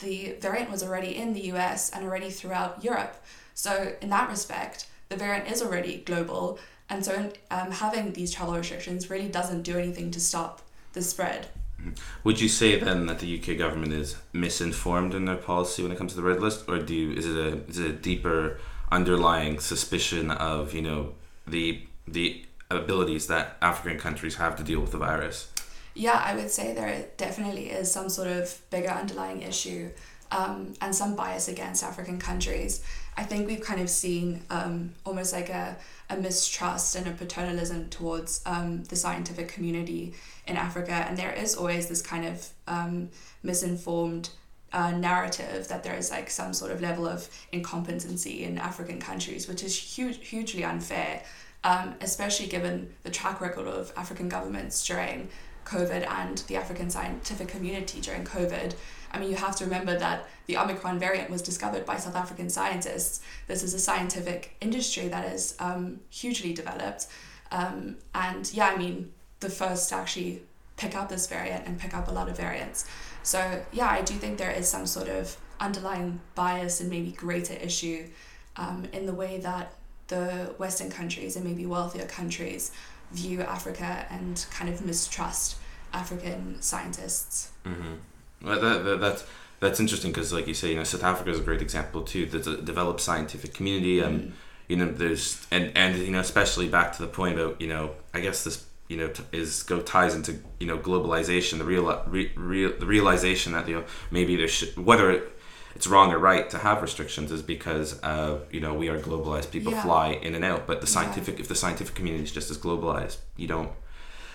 the 0.00 0.36
variant 0.40 0.70
was 0.70 0.82
already 0.82 1.16
in 1.16 1.34
the 1.34 1.52
US 1.52 1.90
and 1.90 2.04
already 2.04 2.30
throughout 2.30 2.82
Europe. 2.82 3.22
So, 3.54 3.94
in 4.00 4.10
that 4.10 4.28
respect, 4.28 4.86
the 5.08 5.16
variant 5.16 5.50
is 5.50 5.62
already 5.62 5.98
global, 5.98 6.58
and 6.90 7.04
so 7.04 7.32
um, 7.50 7.70
having 7.70 8.12
these 8.12 8.32
travel 8.32 8.54
restrictions 8.54 9.08
really 9.08 9.28
doesn't 9.28 9.62
do 9.62 9.78
anything 9.78 10.10
to 10.10 10.20
stop 10.20 10.60
the 10.92 11.02
spread. 11.02 11.46
Mm-hmm. 11.80 11.92
Would 12.24 12.40
you 12.40 12.48
say 12.48 12.78
then 12.78 13.06
that 13.06 13.20
the 13.20 13.40
UK 13.40 13.56
government 13.56 13.92
is 13.92 14.16
misinformed 14.32 15.14
in 15.14 15.24
their 15.24 15.36
policy 15.36 15.82
when 15.82 15.92
it 15.92 15.98
comes 15.98 16.12
to 16.12 16.16
the 16.16 16.26
red 16.26 16.40
list, 16.40 16.68
or 16.68 16.78
do 16.78 16.94
you, 16.94 17.12
is 17.12 17.26
it 17.26 17.36
a 17.36 17.64
is 17.68 17.78
it 17.78 17.90
a 17.90 17.92
deeper 17.92 18.58
underlying 18.92 19.60
suspicion 19.60 20.30
of 20.30 20.74
you 20.74 20.82
know 20.82 21.14
the 21.46 21.86
the 22.06 22.44
abilities 22.70 23.28
that 23.28 23.56
African 23.62 23.98
countries 23.98 24.36
have 24.36 24.56
to 24.56 24.62
deal 24.62 24.80
with 24.80 24.90
the 24.90 24.98
virus? 24.98 25.50
Yeah, 25.94 26.22
I 26.24 26.34
would 26.34 26.50
say 26.50 26.74
there 26.74 27.06
definitely 27.16 27.70
is 27.70 27.90
some 27.90 28.08
sort 28.08 28.28
of 28.28 28.60
bigger 28.70 28.90
underlying 28.90 29.42
issue 29.42 29.90
um, 30.30 30.74
and 30.80 30.94
some 30.94 31.16
bias 31.16 31.48
against 31.48 31.82
African 31.82 32.18
countries. 32.18 32.84
I 33.16 33.24
think 33.24 33.48
we've 33.48 33.60
kind 33.60 33.80
of 33.80 33.90
seen 33.90 34.42
um, 34.50 34.94
almost 35.04 35.32
like 35.32 35.48
a, 35.48 35.76
a 36.10 36.16
mistrust 36.16 36.96
and 36.96 37.06
a 37.06 37.12
paternalism 37.12 37.88
towards 37.88 38.42
um, 38.44 38.84
the 38.84 38.96
scientific 38.96 39.48
community 39.48 40.12
in 40.46 40.56
Africa. 40.56 40.92
And 40.92 41.16
there 41.16 41.32
is 41.32 41.54
always 41.54 41.88
this 41.88 42.02
kind 42.02 42.26
of 42.26 42.48
um, 42.66 43.10
misinformed 43.42 44.30
uh, 44.72 44.92
narrative 44.92 45.68
that 45.68 45.82
there 45.82 45.94
is 45.94 46.10
like 46.10 46.30
some 46.30 46.52
sort 46.52 46.70
of 46.72 46.80
level 46.80 47.06
of 47.06 47.28
incompetency 47.52 48.44
in 48.44 48.58
African 48.58 49.00
countries, 49.00 49.48
which 49.48 49.62
is 49.62 49.76
huge, 49.76 50.28
hugely 50.28 50.64
unfair, 50.64 51.22
um, 51.64 51.94
especially 52.00 52.46
given 52.46 52.92
the 53.02 53.10
track 53.10 53.40
record 53.40 53.66
of 53.66 53.92
African 53.96 54.28
governments 54.28 54.86
during 54.86 55.28
COVID 55.64 56.08
and 56.08 56.38
the 56.48 56.56
African 56.56 56.90
scientific 56.90 57.48
community 57.48 58.00
during 58.00 58.24
COVID. 58.24 58.74
I 59.10 59.18
mean, 59.18 59.30
you 59.30 59.36
have 59.36 59.56
to 59.56 59.64
remember 59.64 59.98
that 59.98 60.28
the 60.46 60.56
Omicron 60.56 60.98
variant 60.98 61.30
was 61.30 61.42
discovered 61.42 61.84
by 61.84 61.96
South 61.96 62.16
African 62.16 62.48
scientists. 62.48 63.20
This 63.46 63.62
is 63.62 63.74
a 63.74 63.78
scientific 63.78 64.56
industry 64.60 65.08
that 65.08 65.32
is 65.32 65.56
um, 65.58 66.00
hugely 66.10 66.52
developed. 66.52 67.06
Um, 67.50 67.96
and 68.14 68.52
yeah, 68.52 68.68
I 68.68 68.76
mean, 68.76 69.12
the 69.40 69.50
first 69.50 69.88
to 69.88 69.96
actually 69.96 70.42
pick 70.76 70.96
up 70.96 71.08
this 71.08 71.26
variant 71.26 71.66
and 71.66 71.78
pick 71.78 71.94
up 71.94 72.08
a 72.08 72.10
lot 72.10 72.28
of 72.28 72.36
variants. 72.36 72.86
So 73.22 73.62
yeah, 73.72 73.88
I 73.88 74.02
do 74.02 74.14
think 74.14 74.38
there 74.38 74.50
is 74.50 74.68
some 74.68 74.86
sort 74.86 75.08
of 75.08 75.36
underlying 75.58 76.20
bias 76.34 76.80
and 76.80 76.88
maybe 76.88 77.12
greater 77.12 77.54
issue 77.54 78.06
um, 78.56 78.86
in 78.92 79.06
the 79.06 79.12
way 79.12 79.38
that 79.38 79.74
the 80.08 80.54
Western 80.58 80.90
countries 80.90 81.36
and 81.36 81.44
maybe 81.44 81.66
wealthier 81.66 82.06
countries 82.06 82.72
view 83.12 83.42
Africa 83.42 84.06
and 84.10 84.46
kind 84.50 84.72
of 84.72 84.84
mistrust 84.84 85.56
African 85.92 86.60
scientists. 86.62 87.50
Mm-hmm. 87.64 87.94
Well, 88.42 88.60
that, 88.60 88.84
that, 88.84 89.00
that's 89.00 89.24
that's 89.60 89.78
interesting 89.78 90.10
because, 90.10 90.32
like 90.32 90.46
you 90.46 90.54
say, 90.54 90.70
you 90.70 90.76
know, 90.76 90.84
South 90.84 91.04
Africa 91.04 91.30
is 91.30 91.38
a 91.38 91.42
great 91.42 91.60
example 91.60 92.02
too. 92.02 92.28
A 92.32 92.62
developed 92.62 93.00
scientific 93.00 93.52
community. 93.54 94.02
Um, 94.02 94.20
mm. 94.20 94.32
you 94.68 94.76
know, 94.76 94.86
there's 94.86 95.46
and 95.50 95.70
and 95.76 95.98
you 95.98 96.10
know, 96.10 96.20
especially 96.20 96.68
back 96.68 96.92
to 96.94 97.02
the 97.02 97.08
point 97.08 97.38
about 97.38 97.60
you 97.60 97.68
know, 97.68 97.92
I 98.14 98.20
guess 98.20 98.42
this 98.42 98.66
you 98.88 98.96
know 98.96 99.08
t- 99.08 99.22
is 99.32 99.62
go 99.62 99.80
ties 99.80 100.14
into 100.14 100.38
you 100.58 100.66
know 100.66 100.78
globalization, 100.78 101.58
the 101.58 101.64
real 101.64 102.02
re, 102.06 102.32
real 102.36 102.72
the 102.78 102.86
realization 102.86 103.52
that 103.52 103.68
you 103.68 103.76
know 103.76 103.84
maybe 104.10 104.34
there 104.34 104.48
should 104.48 104.76
whether 104.76 105.10
it, 105.10 105.30
it's 105.76 105.86
wrong 105.86 106.10
or 106.10 106.18
right 106.18 106.48
to 106.50 106.58
have 106.58 106.80
restrictions 106.80 107.30
is 107.30 107.42
because 107.42 108.02
uh, 108.02 108.40
you 108.50 108.60
know 108.60 108.72
we 108.72 108.88
are 108.88 108.98
globalized. 108.98 109.50
People 109.50 109.72
yeah. 109.72 109.82
fly 109.82 110.08
in 110.12 110.34
and 110.34 110.44
out, 110.44 110.66
but 110.66 110.80
the 110.80 110.86
scientific 110.86 111.34
yeah. 111.34 111.42
if 111.42 111.48
the 111.48 111.54
scientific 111.54 111.94
community 111.94 112.24
is 112.24 112.32
just 112.32 112.50
as 112.50 112.56
globalized, 112.56 113.18
you 113.36 113.46
don't 113.46 113.70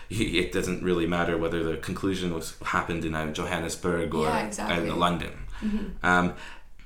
it 0.10 0.52
doesn't 0.52 0.84
really 0.84 1.08
matter 1.08 1.38
whether 1.38 1.64
the 1.64 1.78
conclusion 1.78 2.34
was 2.34 2.56
happened 2.62 3.06
in 3.06 3.16
uh, 3.16 3.32
Johannesburg 3.32 4.14
or 4.14 4.26
yeah, 4.26 4.46
exactly. 4.46 4.88
in 4.88 5.00
London. 5.00 5.32
Mm-hmm. 5.62 6.06
Um, 6.06 6.34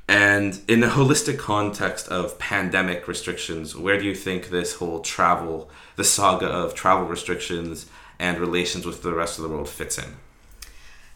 and 0.08 0.60
in 0.68 0.80
the 0.80 0.88
holistic 0.88 1.38
context 1.38 2.08
of 2.08 2.40
pandemic 2.40 3.08
restrictions, 3.08 3.76
where 3.76 4.00
do 4.00 4.06
you 4.06 4.16
think 4.16 4.50
this 4.50 4.76
whole 4.76 5.02
travel, 5.02 5.70
the 5.98 6.04
saga 6.04 6.48
of 6.48 6.74
travel 6.74 7.06
restrictions 7.06 7.86
and 8.18 8.40
relations 8.40 8.88
with 8.88 9.04
the 9.04 9.14
rest 9.14 9.38
of 9.38 9.44
the 9.44 9.50
world 9.50 9.70
fits 9.70 10.00
in? 10.00 10.16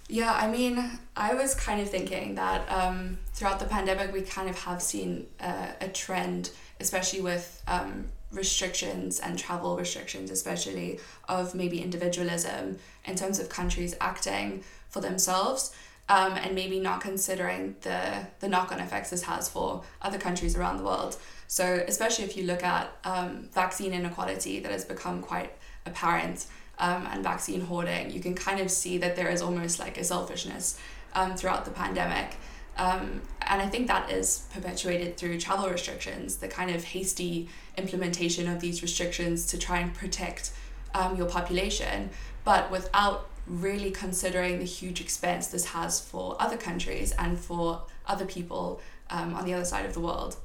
Yeah, 0.07 0.31
I 0.31 0.47
mean, 0.47 0.99
I 1.15 1.33
was 1.33 1.55
kind 1.55 1.81
of 1.81 1.89
thinking 1.89 2.35
that 2.35 2.71
um, 2.71 3.17
throughout 3.33 3.59
the 3.59 3.65
pandemic, 3.65 4.13
we 4.13 4.21
kind 4.21 4.47
of 4.47 4.59
have 4.59 4.79
seen 4.79 5.25
uh, 5.39 5.69
a 5.81 5.87
trend, 5.87 6.51
especially 6.79 7.21
with 7.21 7.63
um, 7.67 8.09
restrictions 8.33 9.19
and 9.19 9.37
travel 9.37 9.77
restrictions, 9.77 10.31
especially 10.31 10.99
of 11.29 11.55
maybe 11.55 11.81
individualism 11.81 12.77
in 13.05 13.15
terms 13.15 13.39
of 13.39 13.49
countries 13.49 13.95
acting 14.01 14.63
for 14.89 14.99
themselves. 15.01 15.73
Um, 16.09 16.33
and 16.33 16.53
maybe 16.53 16.81
not 16.81 16.99
considering 16.99 17.77
the, 17.79 18.27
the 18.41 18.49
knock 18.49 18.73
on 18.73 18.81
effects 18.81 19.11
this 19.11 19.23
has 19.23 19.47
for 19.47 19.83
other 20.01 20.17
countries 20.17 20.57
around 20.57 20.75
the 20.75 20.83
world. 20.83 21.15
So, 21.47 21.81
especially 21.87 22.25
if 22.25 22.35
you 22.35 22.43
look 22.43 22.61
at 22.61 22.91
um, 23.05 23.47
vaccine 23.53 23.93
inequality 23.93 24.59
that 24.59 24.69
has 24.69 24.83
become 24.83 25.21
quite 25.21 25.53
apparent 25.85 26.45
um, 26.77 27.07
and 27.09 27.23
vaccine 27.23 27.61
hoarding, 27.61 28.11
you 28.11 28.19
can 28.19 28.35
kind 28.35 28.59
of 28.59 28.69
see 28.69 28.97
that 28.97 29.15
there 29.15 29.29
is 29.29 29.41
almost 29.41 29.79
like 29.79 29.97
a 29.97 30.03
selfishness 30.03 30.77
um, 31.13 31.35
throughout 31.37 31.63
the 31.63 31.71
pandemic. 31.71 32.35
Um, 32.77 33.21
and 33.47 33.61
I 33.61 33.67
think 33.67 33.87
that 33.87 34.09
is 34.11 34.45
perpetuated 34.53 35.17
through 35.17 35.39
travel 35.39 35.69
restrictions, 35.69 36.37
the 36.37 36.47
kind 36.47 36.71
of 36.71 36.83
hasty 36.83 37.49
implementation 37.77 38.47
of 38.47 38.59
these 38.59 38.81
restrictions 38.81 39.45
to 39.47 39.57
try 39.57 39.79
and 39.79 39.93
protect 39.93 40.51
um, 40.93 41.15
your 41.15 41.27
population, 41.27 42.09
but 42.43 42.69
without 42.71 43.29
really 43.47 43.91
considering 43.91 44.59
the 44.59 44.65
huge 44.65 45.01
expense 45.01 45.47
this 45.47 45.65
has 45.65 45.99
for 45.99 46.35
other 46.39 46.57
countries 46.57 47.11
and 47.19 47.37
for 47.37 47.81
other 48.07 48.25
people 48.25 48.79
um, 49.09 49.33
on 49.33 49.45
the 49.45 49.53
other 49.53 49.65
side 49.65 49.85
of 49.85 49.93
the 49.93 49.99
world. 49.99 50.37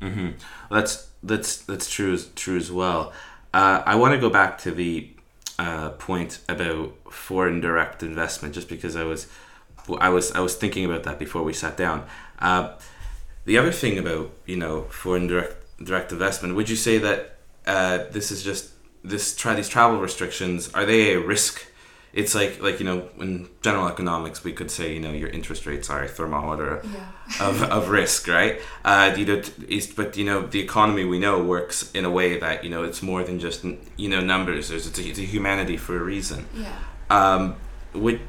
Mm-hmm. 0.00 0.30
That's 0.70 1.08
that's 1.22 1.58
that's 1.58 1.90
true 1.90 2.18
true 2.34 2.56
as 2.56 2.70
well. 2.70 3.12
Uh, 3.52 3.82
I 3.86 3.94
want 3.94 4.14
to 4.14 4.20
go 4.20 4.30
back 4.30 4.58
to 4.58 4.72
the 4.72 5.10
uh, 5.58 5.90
point 5.90 6.40
about 6.48 6.94
foreign 7.12 7.60
direct 7.60 8.02
investment, 8.02 8.54
just 8.54 8.68
because 8.68 8.96
I 8.96 9.04
was 9.04 9.28
I 9.98 10.08
was 10.08 10.32
I 10.32 10.40
was 10.40 10.54
thinking 10.54 10.84
about 10.84 11.02
that 11.04 11.18
before 11.18 11.42
we 11.42 11.52
sat 11.52 11.76
down. 11.76 12.06
Uh, 12.38 12.74
the 13.44 13.58
other 13.58 13.72
thing 13.72 13.98
about 13.98 14.30
you 14.46 14.56
know 14.56 14.82
foreign 14.84 15.26
direct 15.26 15.56
direct 15.82 16.12
investment, 16.12 16.54
would 16.54 16.68
you 16.68 16.76
say 16.76 16.98
that 16.98 17.36
uh, 17.66 18.04
this 18.10 18.30
is 18.30 18.42
just 18.42 18.70
this 19.02 19.36
try 19.36 19.54
these 19.54 19.68
travel 19.68 20.00
restrictions 20.00 20.72
are 20.72 20.86
they 20.86 21.14
a 21.14 21.20
risk? 21.20 21.66
It's 22.14 22.34
like 22.34 22.62
like 22.62 22.78
you 22.78 22.86
know 22.86 23.08
in 23.18 23.48
general 23.60 23.88
economics 23.88 24.44
we 24.44 24.52
could 24.52 24.70
say 24.70 24.94
you 24.94 25.00
know 25.00 25.10
your 25.10 25.28
interest 25.28 25.66
rates 25.66 25.90
are 25.90 26.04
a 26.04 26.08
thermometer 26.08 26.80
yeah. 26.84 27.46
of, 27.48 27.60
of 27.64 27.88
risk 27.88 28.28
right 28.28 28.60
uh, 28.84 29.12
you 29.16 29.26
know 29.26 29.42
but 29.96 30.16
you 30.16 30.24
know 30.24 30.46
the 30.46 30.60
economy 30.60 31.04
we 31.04 31.18
know 31.18 31.42
works 31.42 31.90
in 31.90 32.04
a 32.04 32.10
way 32.10 32.38
that 32.38 32.62
you 32.62 32.70
know 32.70 32.84
it's 32.84 33.02
more 33.02 33.24
than 33.24 33.40
just 33.40 33.64
you 33.96 34.08
know 34.08 34.20
numbers 34.20 34.68
there's 34.68 34.86
it's 34.86 34.96
a, 35.00 35.08
it's 35.08 35.18
a 35.18 35.22
humanity 35.22 35.76
for 35.76 35.96
a 35.96 36.04
reason 36.04 36.46
yeah 36.54 36.78
um, 37.10 37.56
would 37.94 38.20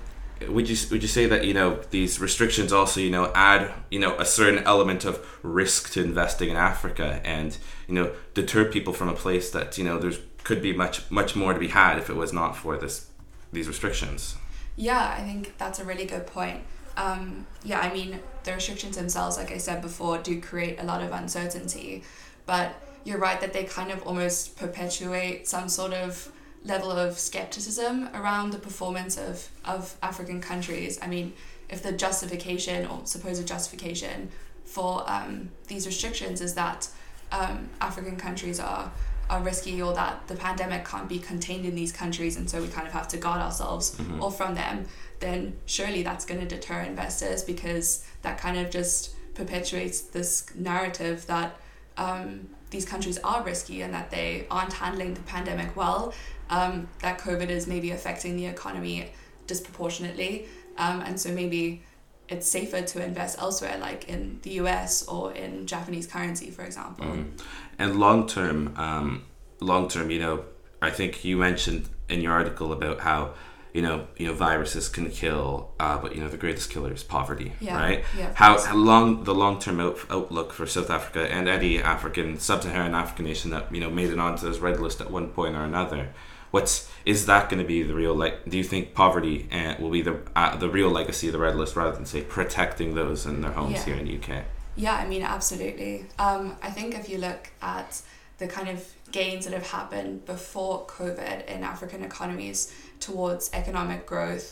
would 0.50 0.70
you 0.70 0.75
would 0.92 1.01
you 1.01 1.08
say 1.08 1.25
that 1.25 1.46
you 1.46 1.54
know 1.54 1.80
these 1.92 2.20
restrictions 2.20 2.74
also 2.74 3.00
you 3.00 3.10
know 3.10 3.32
add 3.34 3.72
you 3.89 4.00
know 4.00 4.18
a 4.18 4.25
certain 4.25 4.63
element 4.65 5.06
of 5.06 5.25
risk 5.44 5.92
to 5.94 6.04
investing 6.04 6.50
in 6.50 6.56
Africa 6.56 7.22
and 7.24 7.58
you 7.88 7.94
know 7.96 8.12
deter 8.34 8.65
people 8.65 8.94
from 8.94 9.08
a 9.08 9.13
place 9.13 9.50
that 9.51 9.77
you 9.77 9.84
know 9.84 9.98
there's 9.98 10.20
could 10.44 10.62
be 10.62 10.74
much 10.74 11.10
much 11.10 11.36
more 11.36 11.54
to 11.54 11.60
be 11.60 11.70
had 11.70 11.98
if 11.98 12.10
it 12.10 12.15
was 12.15 12.34
not 12.34 12.56
for 12.56 12.77
this 12.77 13.10
these 13.51 13.68
restrictions. 13.68 14.36
Yeah, 14.75 15.15
I 15.18 15.22
think 15.22 15.58
that's 15.58 15.80
a 15.80 15.86
really 15.86 16.06
good 16.06 16.27
point. 16.27 16.62
Um, 16.98 17.48
yeah, 17.63 17.80
I 17.80 17.94
mean 17.94 18.20
the 18.44 18.54
restrictions 18.54 18.98
themselves, 18.98 19.38
like 19.38 19.51
I 19.51 19.58
said 19.58 19.82
before, 19.82 20.18
do 20.18 20.39
create 20.39 20.80
a 20.80 20.84
lot 20.84 21.01
of 21.01 21.12
uncertainty, 21.12 22.04
but 22.46 22.75
you're 23.04 23.20
right 23.20 23.39
that 23.42 23.54
they 23.54 23.63
kind 23.63 23.92
of 23.92 24.04
almost 24.04 24.58
perpetuate 24.58 25.48
some 25.48 25.70
sort 25.70 25.94
of 25.94 26.32
level 26.66 26.92
of 26.92 27.18
skepticism 27.18 28.10
around 28.14 28.52
the 28.52 28.58
performance 28.58 29.18
of, 29.18 29.50
of 29.64 29.96
African 30.02 30.42
countries. 30.42 31.00
I 31.02 31.08
mean, 31.08 31.34
if 31.70 31.82
the 31.82 31.92
justification 31.92 32.86
or 32.88 33.02
supposed 33.06 33.48
justification 33.48 34.30
for 34.66 35.04
um, 35.10 35.52
these 35.68 35.86
restrictions 35.86 36.42
is 36.42 36.56
that 36.56 36.90
um, 37.32 37.70
African 37.80 38.18
countries 38.18 38.60
are 38.60 38.92
are 39.28 39.42
risky 39.42 39.82
or 39.82 39.92
that 39.94 40.28
the 40.28 40.36
pandemic 40.36 40.86
can't 40.86 41.10
be 41.10 41.18
contained 41.18 41.66
in 41.66 41.74
these 41.74 41.92
countries 41.92 42.38
and 42.38 42.48
so 42.48 42.62
we 42.62 42.68
kind 42.68 42.86
of 42.86 42.94
have 42.94 43.08
to 43.08 43.18
guard 43.18 43.42
ourselves 43.42 43.96
mm-hmm. 43.96 44.22
or 44.22 44.32
from 44.32 44.54
them, 44.54 44.86
then 45.20 45.58
surely 45.66 46.04
that's 46.04 46.26
going 46.26 46.40
to 46.40 46.46
deter 46.46 46.82
investors 46.82 47.44
because 47.44 48.06
that 48.22 48.38
kind 48.38 48.56
of 48.56 48.70
just 48.70 49.16
perpetuates 49.34 50.02
this 50.02 50.46
narrative 50.56 51.26
that 51.26 51.60
um, 51.98 52.48
these 52.70 52.86
countries 52.86 53.18
are 53.24 53.42
risky 53.44 53.82
and 53.82 53.94
that 53.94 54.12
they 54.12 54.46
aren't 54.52 54.74
handling 54.74 55.14
the 55.14 55.22
pandemic 55.22 55.76
well 55.76 56.14
um, 56.50 56.88
that 57.02 57.20
COVID 57.20 57.50
is 57.50 57.68
maybe 57.68 57.92
affecting 57.92 58.36
the 58.38 58.46
economy 58.46 59.10
disproportionately. 59.48 60.48
Um, 60.78 61.02
and 61.02 61.20
so 61.20 61.32
maybe 61.32 61.84
it's 62.28 62.48
safer 62.50 62.82
to 62.82 63.04
invest 63.04 63.40
elsewhere, 63.40 63.78
like 63.80 64.10
in 64.10 64.40
the 64.42 64.52
US 64.52 65.08
or 65.08 65.32
in 65.32 65.68
Japanese 65.68 66.08
currency, 66.08 66.50
for 66.52 66.64
example. 66.64 67.06
Mm. 67.06 67.40
And 67.78 68.00
long 68.00 68.28
term, 68.28 68.74
um, 68.78 69.24
long 69.60 69.88
term, 69.88 70.10
you 70.10 70.20
know, 70.20 70.46
I 70.82 70.90
think 70.90 71.24
you 71.24 71.38
mentioned 71.38 71.90
in 72.10 72.22
your 72.22 72.34
article 72.34 72.74
about 72.74 73.00
how 73.00 73.34
you 73.75 73.82
know, 73.82 74.08
you 74.15 74.25
know, 74.25 74.34
viruses 74.34 74.88
can 74.88 75.10
kill, 75.10 75.70
uh, 75.82 75.98
but 75.98 76.15
you 76.15 76.22
know, 76.22 76.29
the 76.29 76.38
greatest 76.38 76.70
killer 76.70 76.94
is 76.94 77.03
poverty, 77.03 77.51
yeah, 77.60 77.75
right? 77.77 78.05
Yeah, 78.17 78.32
how, 78.34 78.58
how 78.58 78.77
long 78.77 79.25
the 79.25 79.36
long 79.36 79.60
term 79.60 79.82
out, 79.82 80.00
outlook 80.10 80.53
for 80.53 80.65
South 80.65 80.89
Africa 80.89 81.29
and 81.29 81.50
any 81.50 81.79
African 81.79 82.39
sub-Saharan 82.39 82.96
African 82.96 83.25
nation 83.25 83.51
that 83.51 83.75
you 83.75 83.82
know 83.82 83.89
made 83.89 84.12
it 84.12 84.17
onto 84.17 84.48
this 84.48 84.60
red 84.60 84.79
list 84.79 85.01
at 85.01 85.12
one 85.12 85.27
point 85.27 85.55
or 85.58 85.65
another 85.65 86.13
what's 86.51 86.89
is 87.03 87.25
that 87.25 87.50
going 87.50 87.62
to 87.62 87.67
be 87.67 87.84
the 87.84 87.94
real 87.94 88.15
like 88.15 88.48
do 88.50 88.58
you 88.58 88.63
think 88.63 88.94
poverty 88.94 89.50
uh, 89.51 89.75
will 89.77 89.89
be 89.89 90.01
the 90.01 90.17
uh, 90.38 90.55
the 90.55 90.70
real 90.70 90.89
legacy 90.89 91.27
of 91.27 91.34
the 91.34 91.39
red 91.39 91.58
list 91.58 91.75
rather 91.75 91.91
than 91.91 92.05
say 92.05 92.22
protecting 92.22 92.96
those 92.96 93.25
in 93.25 93.41
their 93.41 93.51
homes 93.51 93.74
yeah. 93.74 93.84
here 93.84 93.96
in 93.96 94.05
the 94.05 94.15
UK 94.17 94.46
yeah 94.77 94.96
I 94.96 95.05
mean 95.05 95.22
absolutely 95.22 96.05
um, 96.17 96.55
I 96.63 96.70
think 96.70 96.96
if 96.96 97.10
you 97.10 97.17
look 97.17 97.51
at 97.62 98.01
the 98.38 98.48
kind 98.48 98.70
of 98.70 98.89
gains 99.20 99.46
that 99.46 99.54
have 99.54 99.70
happened 99.80 100.26
before 100.26 100.86
COVID 100.88 101.48
in 101.48 101.64
African 101.64 102.04
economies 102.04 102.60
towards 103.00 103.50
economic 103.54 104.06
growth 104.06 104.48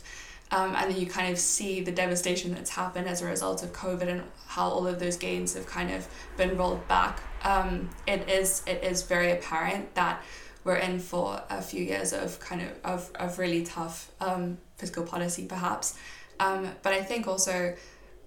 um, 0.52 0.76
and 0.76 0.92
then 0.92 1.00
you 1.02 1.08
kind 1.08 1.32
of 1.34 1.40
see 1.40 1.82
the 1.82 1.92
devastation 1.92 2.54
that's 2.54 2.70
happened 2.70 3.08
as 3.08 3.22
a 3.24 3.26
result 3.26 3.64
of 3.64 3.74
COVID 3.74 4.08
and 4.08 4.24
how 4.48 4.68
all 4.70 4.86
of 4.86 5.00
those 5.00 5.18
gains 5.18 5.56
have 5.56 5.66
kind 5.66 5.90
of 5.92 6.08
been 6.38 6.56
rolled 6.56 6.88
back. 6.88 7.22
Um, 7.44 7.90
it 8.06 8.30
is 8.30 8.62
it 8.68 8.84
is 8.84 9.02
very 9.02 9.32
apparent 9.32 9.96
that 9.96 10.22
we're 10.64 10.76
in 10.76 11.00
for 11.00 11.42
a 11.50 11.62
few 11.62 11.84
years 11.84 12.14
of 12.14 12.40
kind 12.40 12.62
of 12.62 12.70
of, 12.84 13.12
of 13.16 13.40
really 13.40 13.64
tough 13.64 14.12
um, 14.22 14.60
fiscal 14.78 15.04
policy 15.04 15.46
perhaps 15.46 15.98
um, 16.40 16.70
but 16.84 16.94
I 16.94 17.02
think 17.02 17.28
also 17.28 17.76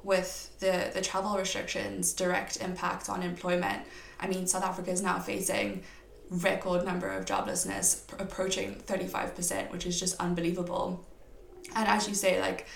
with 0.03 0.51
the 0.61 0.91
the 0.93 1.01
travel 1.01 1.37
restrictions 1.39 2.13
direct 2.13 2.59
impact 2.59 3.09
on 3.09 3.23
employment 3.23 3.83
I 4.21 4.27
mean 4.27 4.47
South 4.47 4.65
Africa 4.65 4.91
is 4.91 5.03
now 5.03 5.19
facing 5.19 5.83
record 6.31 6.85
number 6.85 7.11
of 7.11 7.25
joblessness 7.25 8.03
approaching 8.21 8.75
35%, 8.87 9.71
which 9.71 9.87
is 9.87 9.99
just 9.99 10.19
unbelievable. 10.21 11.05
And 11.75 11.89
as 11.89 12.09
you 12.09 12.15
say, 12.15 12.41
like 12.41 12.67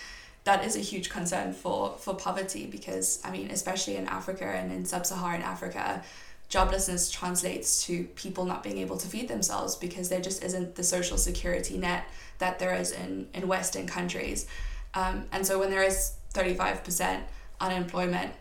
that 0.45 0.65
is 0.65 0.77
a 0.77 0.81
huge 0.81 1.11
concern 1.11 1.53
for, 1.53 1.97
for 1.99 2.15
poverty 2.15 2.67
because, 2.67 3.21
I 3.25 3.31
mean, 3.31 3.51
especially 3.51 3.97
in 3.97 4.07
Africa 4.07 4.45
and 4.45 4.73
in 4.73 4.85
sub 4.85 5.05
Saharan 5.05 5.43
Africa, 5.43 6.03
joblessness 6.51 7.13
translates 7.13 7.85
to 7.87 8.05
people 8.17 8.45
not 8.45 8.63
being 8.63 8.79
able 8.79 8.97
to 8.97 9.07
feed 9.07 9.29
themselves 9.29 9.77
because 9.77 10.09
there 10.09 10.21
just 10.21 10.43
isn't 10.43 10.75
the 10.75 10.83
social 10.83 11.17
security 11.17 11.79
net 11.79 12.05
that 12.39 12.59
there 12.59 12.75
is 12.75 12.91
in, 12.91 13.29
in 13.35 13.47
Western 13.47 13.87
countries. 13.87 14.47
Um, 14.95 15.27
and 15.31 15.47
so 15.47 15.59
when 15.59 15.71
there 15.71 15.85
is 15.85 16.15
35% 16.35 17.21
unemployment, 17.61 18.33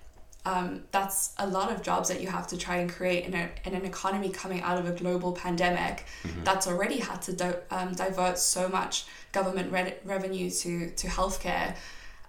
um, 0.50 0.84
that's 0.90 1.34
a 1.38 1.46
lot 1.46 1.72
of 1.72 1.84
jobs 1.84 2.10
that 2.10 2.22
you 2.22 2.28
have 2.28 2.48
to 2.48 2.58
try 2.58 2.78
and 2.78 2.90
create 2.90 3.26
in, 3.26 3.36
a, 3.36 3.50
in 3.66 3.76
an 3.76 3.86
economy 3.86 4.30
coming 4.30 4.62
out 4.62 4.80
of 4.80 4.88
a 4.88 4.92
global 4.92 5.32
pandemic 5.32 6.06
mm-hmm. 6.24 6.44
that's 6.44 6.66
already 6.66 6.98
had 6.98 7.22
to 7.22 7.34
di- 7.34 7.60
um, 7.70 7.94
divert 7.94 8.40
so 8.40 8.68
much 8.68 9.06
government 9.32 9.72
re- 9.72 9.98
revenue 10.04 10.50
to, 10.50 10.90
to 10.92 11.08
healthcare. 11.08 11.76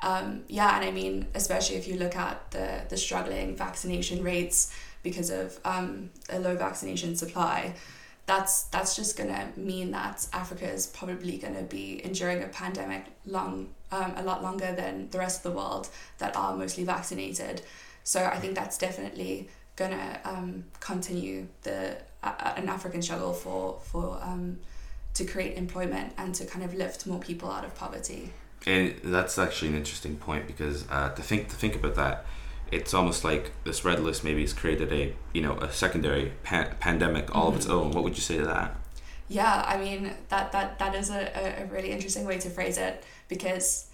Um, 0.02 0.44
yeah, 0.48 0.76
and 0.76 0.84
I 0.84 0.90
mean, 0.90 1.28
especially 1.34 1.76
if 1.76 1.88
you 1.88 1.96
look 1.96 2.14
at 2.14 2.50
the, 2.50 2.82
the 2.90 2.96
struggling 2.98 3.56
vaccination 3.56 4.22
rates 4.22 4.74
because 5.02 5.30
of 5.30 5.58
um, 5.64 6.10
a 6.28 6.38
low 6.38 6.56
vaccination 6.56 7.16
supply, 7.16 7.74
that's 8.26 8.64
that's 8.64 8.94
just 8.94 9.16
gonna 9.16 9.50
mean 9.56 9.90
that 9.90 10.26
Africa 10.32 10.70
is 10.70 10.86
probably 10.86 11.38
gonna 11.38 11.62
be 11.62 12.04
enduring 12.04 12.42
a 12.42 12.48
pandemic 12.48 13.06
long 13.26 13.70
um, 13.90 14.12
a 14.16 14.22
lot 14.22 14.42
longer 14.42 14.72
than 14.72 15.08
the 15.10 15.18
rest 15.18 15.44
of 15.44 15.50
the 15.50 15.56
world 15.56 15.88
that 16.18 16.36
are 16.36 16.54
mostly 16.54 16.84
vaccinated. 16.84 17.62
So 18.04 18.24
I 18.24 18.38
think 18.38 18.54
that's 18.54 18.78
definitely 18.78 19.48
gonna 19.76 20.20
um, 20.24 20.64
continue 20.80 21.46
the 21.62 21.96
uh, 22.22 22.52
an 22.56 22.68
African 22.68 23.02
struggle 23.02 23.32
for 23.32 23.78
for 23.82 24.18
um, 24.22 24.58
to 25.14 25.24
create 25.24 25.56
employment 25.56 26.12
and 26.18 26.34
to 26.34 26.44
kind 26.44 26.64
of 26.64 26.74
lift 26.74 27.06
more 27.06 27.18
people 27.18 27.50
out 27.50 27.64
of 27.64 27.74
poverty. 27.74 28.32
And 28.66 28.94
that's 29.02 29.38
actually 29.38 29.68
an 29.68 29.76
interesting 29.76 30.16
point 30.16 30.46
because 30.46 30.84
uh, 30.90 31.10
to 31.10 31.22
think 31.22 31.48
to 31.48 31.56
think 31.56 31.74
about 31.74 31.94
that, 31.94 32.26
it's 32.70 32.92
almost 32.92 33.24
like 33.24 33.52
this 33.64 33.84
red 33.84 34.00
list 34.00 34.22
maybe 34.22 34.42
has 34.42 34.52
created 34.52 34.92
a 34.92 35.14
you 35.32 35.42
know 35.42 35.56
a 35.58 35.72
secondary 35.72 36.32
pan- 36.42 36.74
pandemic 36.78 37.34
all 37.34 37.46
mm-hmm. 37.46 37.48
of 37.52 37.56
its 37.56 37.66
mm-hmm. 37.66 37.74
own. 37.74 37.90
What 37.92 38.04
would 38.04 38.16
you 38.16 38.22
say 38.22 38.38
to 38.38 38.44
that? 38.44 38.76
Yeah, 39.28 39.64
I 39.66 39.78
mean 39.78 40.12
that 40.28 40.52
that 40.52 40.78
that 40.78 40.94
is 40.94 41.10
a, 41.10 41.62
a 41.62 41.66
really 41.66 41.90
interesting 41.90 42.26
way 42.26 42.38
to 42.38 42.50
phrase 42.50 42.76
it 42.76 43.04
because 43.28 43.86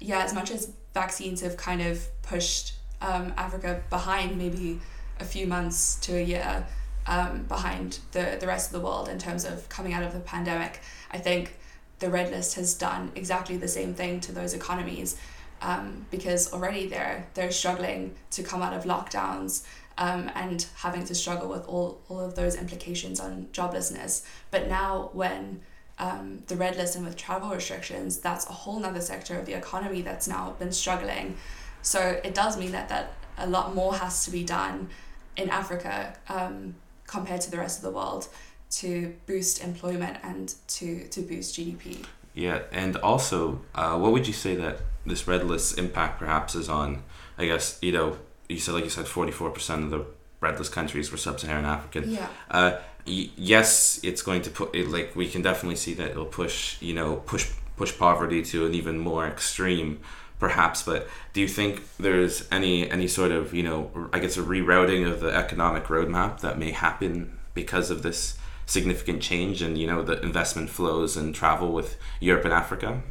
yeah, 0.00 0.24
as 0.24 0.34
much 0.34 0.50
as 0.50 0.72
vaccines 0.94 1.40
have 1.42 1.56
kind 1.56 1.82
of 1.82 2.02
pushed 2.22 2.74
um, 3.00 3.32
Africa 3.36 3.82
behind 3.90 4.36
maybe 4.36 4.80
a 5.18 5.24
few 5.24 5.46
months 5.46 5.96
to 5.96 6.16
a 6.16 6.22
year 6.22 6.66
um, 7.06 7.44
behind 7.44 7.98
the, 8.12 8.36
the 8.40 8.46
rest 8.46 8.68
of 8.68 8.80
the 8.80 8.84
world 8.84 9.08
in 9.08 9.18
terms 9.18 9.44
of 9.44 9.68
coming 9.68 9.92
out 9.92 10.02
of 10.02 10.12
the 10.12 10.20
pandemic. 10.20 10.80
I 11.10 11.18
think 11.18 11.56
the 11.98 12.10
Red 12.10 12.30
List 12.30 12.54
has 12.54 12.74
done 12.74 13.12
exactly 13.14 13.56
the 13.56 13.68
same 13.68 13.94
thing 13.94 14.20
to 14.20 14.32
those 14.32 14.54
economies 14.54 15.16
um, 15.62 16.06
because 16.10 16.52
already 16.52 16.86
they're, 16.86 17.26
they're 17.34 17.52
struggling 17.52 18.14
to 18.30 18.42
come 18.42 18.62
out 18.62 18.72
of 18.72 18.84
lockdowns 18.84 19.64
um, 19.98 20.30
and 20.34 20.66
having 20.76 21.04
to 21.04 21.14
struggle 21.14 21.48
with 21.48 21.66
all, 21.66 22.00
all 22.08 22.20
of 22.20 22.34
those 22.34 22.56
implications 22.56 23.20
on 23.20 23.48
joblessness. 23.52 24.24
But 24.50 24.68
now, 24.68 25.10
when 25.12 25.60
um, 25.98 26.42
the 26.46 26.56
red 26.56 26.76
list 26.76 26.96
and 26.96 27.04
with 27.04 27.16
travel 27.16 27.50
restrictions, 27.50 28.18
that's 28.18 28.48
a 28.48 28.52
whole 28.52 28.80
nother 28.80 29.02
sector 29.02 29.38
of 29.38 29.44
the 29.44 29.52
economy 29.52 30.00
that's 30.00 30.26
now 30.26 30.56
been 30.58 30.72
struggling. 30.72 31.36
So 31.82 32.20
it 32.22 32.34
does 32.34 32.58
mean 32.58 32.72
that, 32.72 32.88
that 32.88 33.12
a 33.38 33.46
lot 33.46 33.74
more 33.74 33.94
has 33.94 34.24
to 34.24 34.30
be 34.30 34.44
done 34.44 34.88
in 35.36 35.48
Africa 35.48 36.14
um, 36.28 36.74
compared 37.06 37.40
to 37.42 37.50
the 37.50 37.58
rest 37.58 37.78
of 37.78 37.84
the 37.84 37.90
world 37.90 38.28
to 38.70 39.14
boost 39.26 39.64
employment 39.64 40.18
and 40.22 40.54
to, 40.68 41.08
to 41.08 41.20
boost 41.22 41.56
GDP. 41.56 42.04
Yeah, 42.34 42.60
and 42.72 42.96
also, 42.96 43.60
uh, 43.74 43.98
what 43.98 44.12
would 44.12 44.26
you 44.26 44.32
say 44.32 44.54
that 44.56 44.78
this 45.04 45.26
red 45.26 45.44
list 45.44 45.78
impact 45.78 46.18
perhaps 46.18 46.54
is 46.54 46.68
on? 46.68 47.02
I 47.36 47.46
guess 47.46 47.78
you 47.82 47.92
know 47.92 48.18
you 48.48 48.58
said 48.58 48.74
like 48.74 48.84
you 48.84 48.90
said 48.90 49.08
forty 49.08 49.32
four 49.32 49.50
percent 49.50 49.84
of 49.84 49.90
the 49.90 50.04
red 50.40 50.58
list 50.58 50.72
countries 50.72 51.10
were 51.10 51.18
sub-Saharan 51.18 51.64
African. 51.64 52.10
Yeah. 52.10 52.28
Uh, 52.50 52.78
y- 53.06 53.30
yes, 53.36 54.00
it's 54.02 54.22
going 54.22 54.42
to 54.42 54.50
put 54.50 54.74
it 54.74 54.88
like 54.88 55.16
we 55.16 55.28
can 55.28 55.42
definitely 55.42 55.76
see 55.76 55.94
that 55.94 56.10
it'll 56.12 56.24
push 56.24 56.80
you 56.80 56.94
know 56.94 57.16
push 57.16 57.50
push 57.76 57.96
poverty 57.98 58.42
to 58.42 58.66
an 58.66 58.74
even 58.74 58.98
more 58.98 59.26
extreme 59.26 60.00
perhaps 60.40 60.82
but 60.82 61.06
do 61.32 61.40
you 61.40 61.46
think 61.46 61.82
there's 61.98 62.48
any 62.50 62.90
any 62.90 63.06
sort 63.06 63.30
of 63.30 63.54
you 63.54 63.62
know 63.62 64.08
i 64.12 64.18
guess 64.18 64.36
a 64.36 64.42
rerouting 64.42 65.08
of 65.08 65.20
the 65.20 65.32
economic 65.32 65.84
roadmap 65.84 66.40
that 66.40 66.58
may 66.58 66.72
happen 66.72 67.38
because 67.54 67.90
of 67.90 68.02
this 68.02 68.38
significant 68.70 69.20
change 69.20 69.62
in 69.62 69.76
you 69.76 69.86
know 69.86 70.02
the 70.02 70.20
investment 70.22 70.70
flows 70.70 71.16
and 71.16 71.34
travel 71.34 71.72
with 71.72 71.96
europe 72.20 72.44
and 72.44 72.54
africa? 72.54 73.02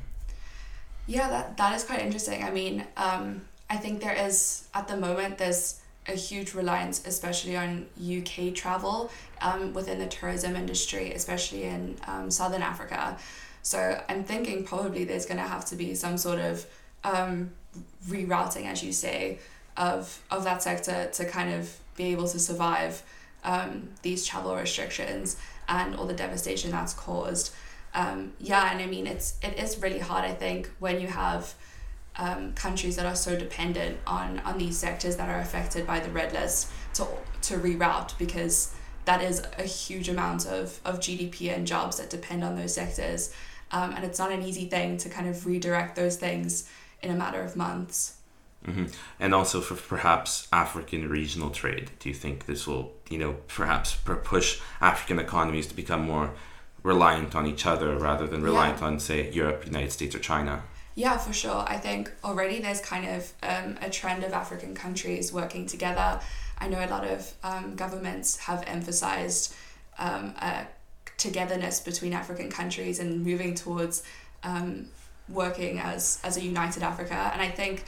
Yeah 1.06 1.28
that, 1.30 1.58
that 1.58 1.76
is 1.76 1.84
quite 1.84 2.02
interesting. 2.02 2.44
I 2.44 2.52
mean 2.52 2.86
um, 2.96 3.42
i 3.70 3.78
think 3.78 4.02
there 4.02 4.14
is 4.28 4.68
at 4.74 4.88
the 4.88 4.98
moment 4.98 5.38
there's 5.38 5.82
a 6.08 6.14
huge 6.14 6.54
reliance 6.54 7.06
especially 7.06 7.56
on 7.58 7.86
uk 8.18 8.56
travel 8.56 9.12
um, 9.42 9.74
within 9.74 10.00
the 10.00 10.08
tourism 10.08 10.56
industry 10.56 11.12
especially 11.14 11.64
in 11.64 11.98
um, 12.08 12.32
southern 12.32 12.62
africa. 12.62 13.18
So 13.62 14.02
i'm 14.08 14.24
thinking 14.24 14.64
probably 14.64 15.04
there's 15.04 15.26
going 15.26 15.42
to 15.46 15.50
have 15.56 15.66
to 15.66 15.76
be 15.76 15.94
some 15.94 16.18
sort 16.18 16.40
of 16.40 16.66
um, 17.04 17.52
rerouting, 18.08 18.66
as 18.66 18.84
you 18.84 18.94
say, 18.94 19.40
of 19.78 20.22
of 20.30 20.44
that 20.44 20.62
sector 20.62 21.10
to 21.14 21.26
kind 21.26 21.54
of 21.54 21.78
be 21.96 22.06
able 22.06 22.28
to 22.28 22.40
survive 22.40 23.04
um, 23.44 23.90
these 24.02 24.26
travel 24.26 24.56
restrictions 24.56 25.38
and 25.68 25.96
all 25.96 26.06
the 26.06 26.14
devastation 26.14 26.72
that's 26.72 26.94
caused. 26.94 27.54
Um, 27.94 28.34
yeah, 28.40 28.72
and 28.72 28.82
I 28.82 28.86
mean 28.86 29.08
it's 29.08 29.38
it 29.42 29.58
is 29.58 29.82
really 29.82 30.00
hard. 30.00 30.26
I 30.26 30.34
think 30.34 30.70
when 30.80 31.00
you 31.00 31.08
have 31.08 31.54
um, 32.18 32.54
countries 32.54 32.96
that 32.98 33.06
are 33.06 33.16
so 33.16 33.38
dependent 33.38 33.98
on 34.06 34.40
on 34.40 34.58
these 34.58 34.78
sectors 34.78 35.16
that 35.18 35.30
are 35.30 35.40
affected 35.40 35.88
by 35.88 36.00
the 36.00 36.10
red 36.10 36.34
list 36.34 36.70
to 36.96 37.08
to 37.44 37.58
reroute 37.58 38.18
because 38.18 38.76
that 39.06 39.24
is 39.24 39.42
a 39.58 39.64
huge 39.64 40.08
amount 40.08 40.46
of, 40.46 40.80
of 40.86 41.00
GDP 41.00 41.56
and 41.56 41.66
jobs 41.66 41.98
that 41.98 42.12
depend 42.12 42.44
on 42.44 42.56
those 42.56 42.76
sectors. 42.76 43.34
Um, 43.72 43.94
and 43.94 44.04
it's 44.06 44.20
not 44.20 44.32
an 44.32 44.44
easy 44.44 44.66
thing 44.66 44.98
to 44.98 45.10
kind 45.10 45.28
of 45.28 45.48
redirect 45.48 45.96
those 45.96 46.16
things 46.16 46.70
in 47.02 47.12
a 47.12 47.16
matter 47.16 47.42
of 47.42 47.56
months. 47.56 48.16
Mm-hmm. 48.66 48.86
And 49.20 49.34
also 49.34 49.62
for 49.62 49.76
perhaps 49.76 50.48
African 50.52 51.10
regional 51.10 51.50
trade, 51.50 51.92
do 52.00 52.10
you 52.10 52.16
think 52.16 52.46
this 52.46 52.68
will, 52.68 52.94
you 53.10 53.18
know, 53.18 53.38
perhaps 53.48 53.96
push 53.96 54.60
African 54.82 55.18
economies 55.18 55.68
to 55.68 55.76
become 55.76 56.02
more 56.02 56.32
reliant 56.84 57.36
on 57.36 57.46
each 57.46 57.66
other 57.66 57.98
rather 57.98 58.28
than 58.28 58.42
reliant 58.42 58.80
yeah. 58.80 58.88
on, 58.88 59.00
say, 59.00 59.32
Europe, 59.32 59.66
United 59.66 59.92
States, 59.92 60.14
or 60.14 60.20
China? 60.20 60.64
Yeah, 60.96 61.18
for 61.18 61.32
sure. 61.32 61.64
I 61.68 61.78
think 61.78 62.12
already 62.24 62.60
there's 62.60 62.82
kind 62.82 63.08
of 63.08 63.32
um, 63.44 63.78
a 63.82 63.90
trend 63.90 64.24
of 64.26 64.34
African 64.34 64.76
countries 64.76 65.32
working 65.32 65.66
together. 65.66 66.20
I 66.58 66.68
know 66.68 66.84
a 66.84 66.90
lot 66.90 67.06
of 67.06 67.34
um, 67.44 67.76
governments 67.76 68.38
have 68.38 68.64
emphasized 68.68 69.56
um, 69.98 70.34
togetherness 71.18 71.80
between 71.80 72.14
African 72.14 72.50
countries 72.50 73.00
and 73.00 73.24
moving 73.24 73.56
towards 73.56 74.04
um, 74.44 74.88
working 75.30 75.80
as 75.80 76.20
as 76.24 76.38
a 76.38 76.42
united 76.42 76.84
Africa. 76.84 77.30
And 77.34 77.42
I 77.42 77.50
think 77.50 77.86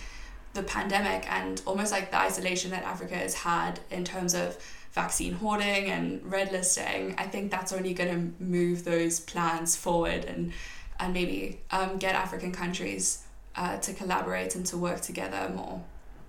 the 0.54 0.64
pandemic 0.64 1.32
and 1.32 1.62
almost 1.66 1.92
like 1.92 2.12
the 2.12 2.20
isolation 2.20 2.72
that 2.72 2.84
Africa 2.84 3.16
has 3.16 3.34
had 3.34 3.80
in 3.90 4.04
terms 4.04 4.34
of 4.34 4.58
vaccine 4.92 5.34
hoarding 5.34 5.90
and 5.90 6.22
red 6.30 6.52
listing, 6.52 7.16
I 7.18 7.24
think 7.24 7.50
that's 7.50 7.72
only 7.72 7.94
going 7.94 8.10
to 8.38 8.44
move 8.44 8.84
those 8.84 9.20
plans 9.20 9.76
forward 9.76 10.26
and 10.26 10.52
and 11.00 11.14
maybe 11.14 11.60
um, 11.72 11.98
get 11.98 12.14
African 12.14 12.52
countries 12.52 13.24
uh, 13.56 13.78
to 13.78 13.94
collaborate 13.94 14.56
and 14.56 14.66
to 14.68 14.78
work 14.78 15.02
together 15.02 15.52
more. 15.56 15.82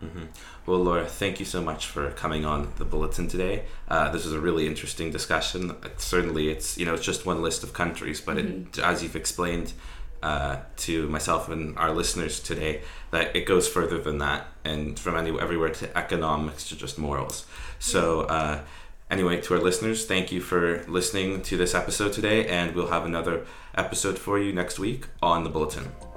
Mm-hmm. 0.02 0.24
Well, 0.66 0.80
Laura, 0.80 1.06
thank 1.06 1.38
you 1.38 1.46
so 1.46 1.62
much 1.62 1.86
for 1.86 2.10
coming 2.12 2.44
on 2.44 2.72
the 2.76 2.84
bulletin 2.84 3.28
today. 3.28 3.64
Uh, 3.86 4.10
this 4.10 4.24
was 4.24 4.32
a 4.32 4.40
really 4.40 4.66
interesting 4.66 5.10
discussion. 5.10 5.76
Certainly, 5.96 6.48
it's 6.48 6.76
you 6.78 6.86
know 6.86 6.94
it's 6.94 7.04
just 7.04 7.24
one 7.24 7.42
list 7.42 7.62
of 7.62 7.72
countries, 7.72 8.20
but 8.20 8.36
mm-hmm. 8.36 8.68
it, 8.68 8.78
as 8.78 9.02
you've 9.02 9.14
explained, 9.14 9.74
uh, 10.22 10.56
to 10.76 11.08
myself 11.08 11.48
and 11.48 11.76
our 11.78 11.92
listeners 11.92 12.40
today 12.40 12.82
that 13.10 13.34
it 13.34 13.46
goes 13.46 13.68
further 13.68 13.98
than 13.98 14.18
that 14.18 14.46
and 14.64 14.98
from 14.98 15.16
any, 15.16 15.30
everywhere 15.38 15.70
to 15.70 15.98
economics 15.98 16.68
to 16.68 16.76
just 16.76 16.98
morals. 16.98 17.46
So, 17.78 18.22
uh, 18.22 18.60
anyway, 19.10 19.40
to 19.42 19.54
our 19.54 19.60
listeners, 19.60 20.06
thank 20.06 20.32
you 20.32 20.40
for 20.40 20.84
listening 20.86 21.42
to 21.42 21.56
this 21.56 21.74
episode 21.74 22.12
today, 22.12 22.46
and 22.46 22.74
we'll 22.74 22.88
have 22.88 23.04
another 23.04 23.46
episode 23.74 24.18
for 24.18 24.38
you 24.38 24.52
next 24.52 24.78
week 24.78 25.06
on 25.20 25.44
the 25.44 25.50
Bulletin. 25.50 26.11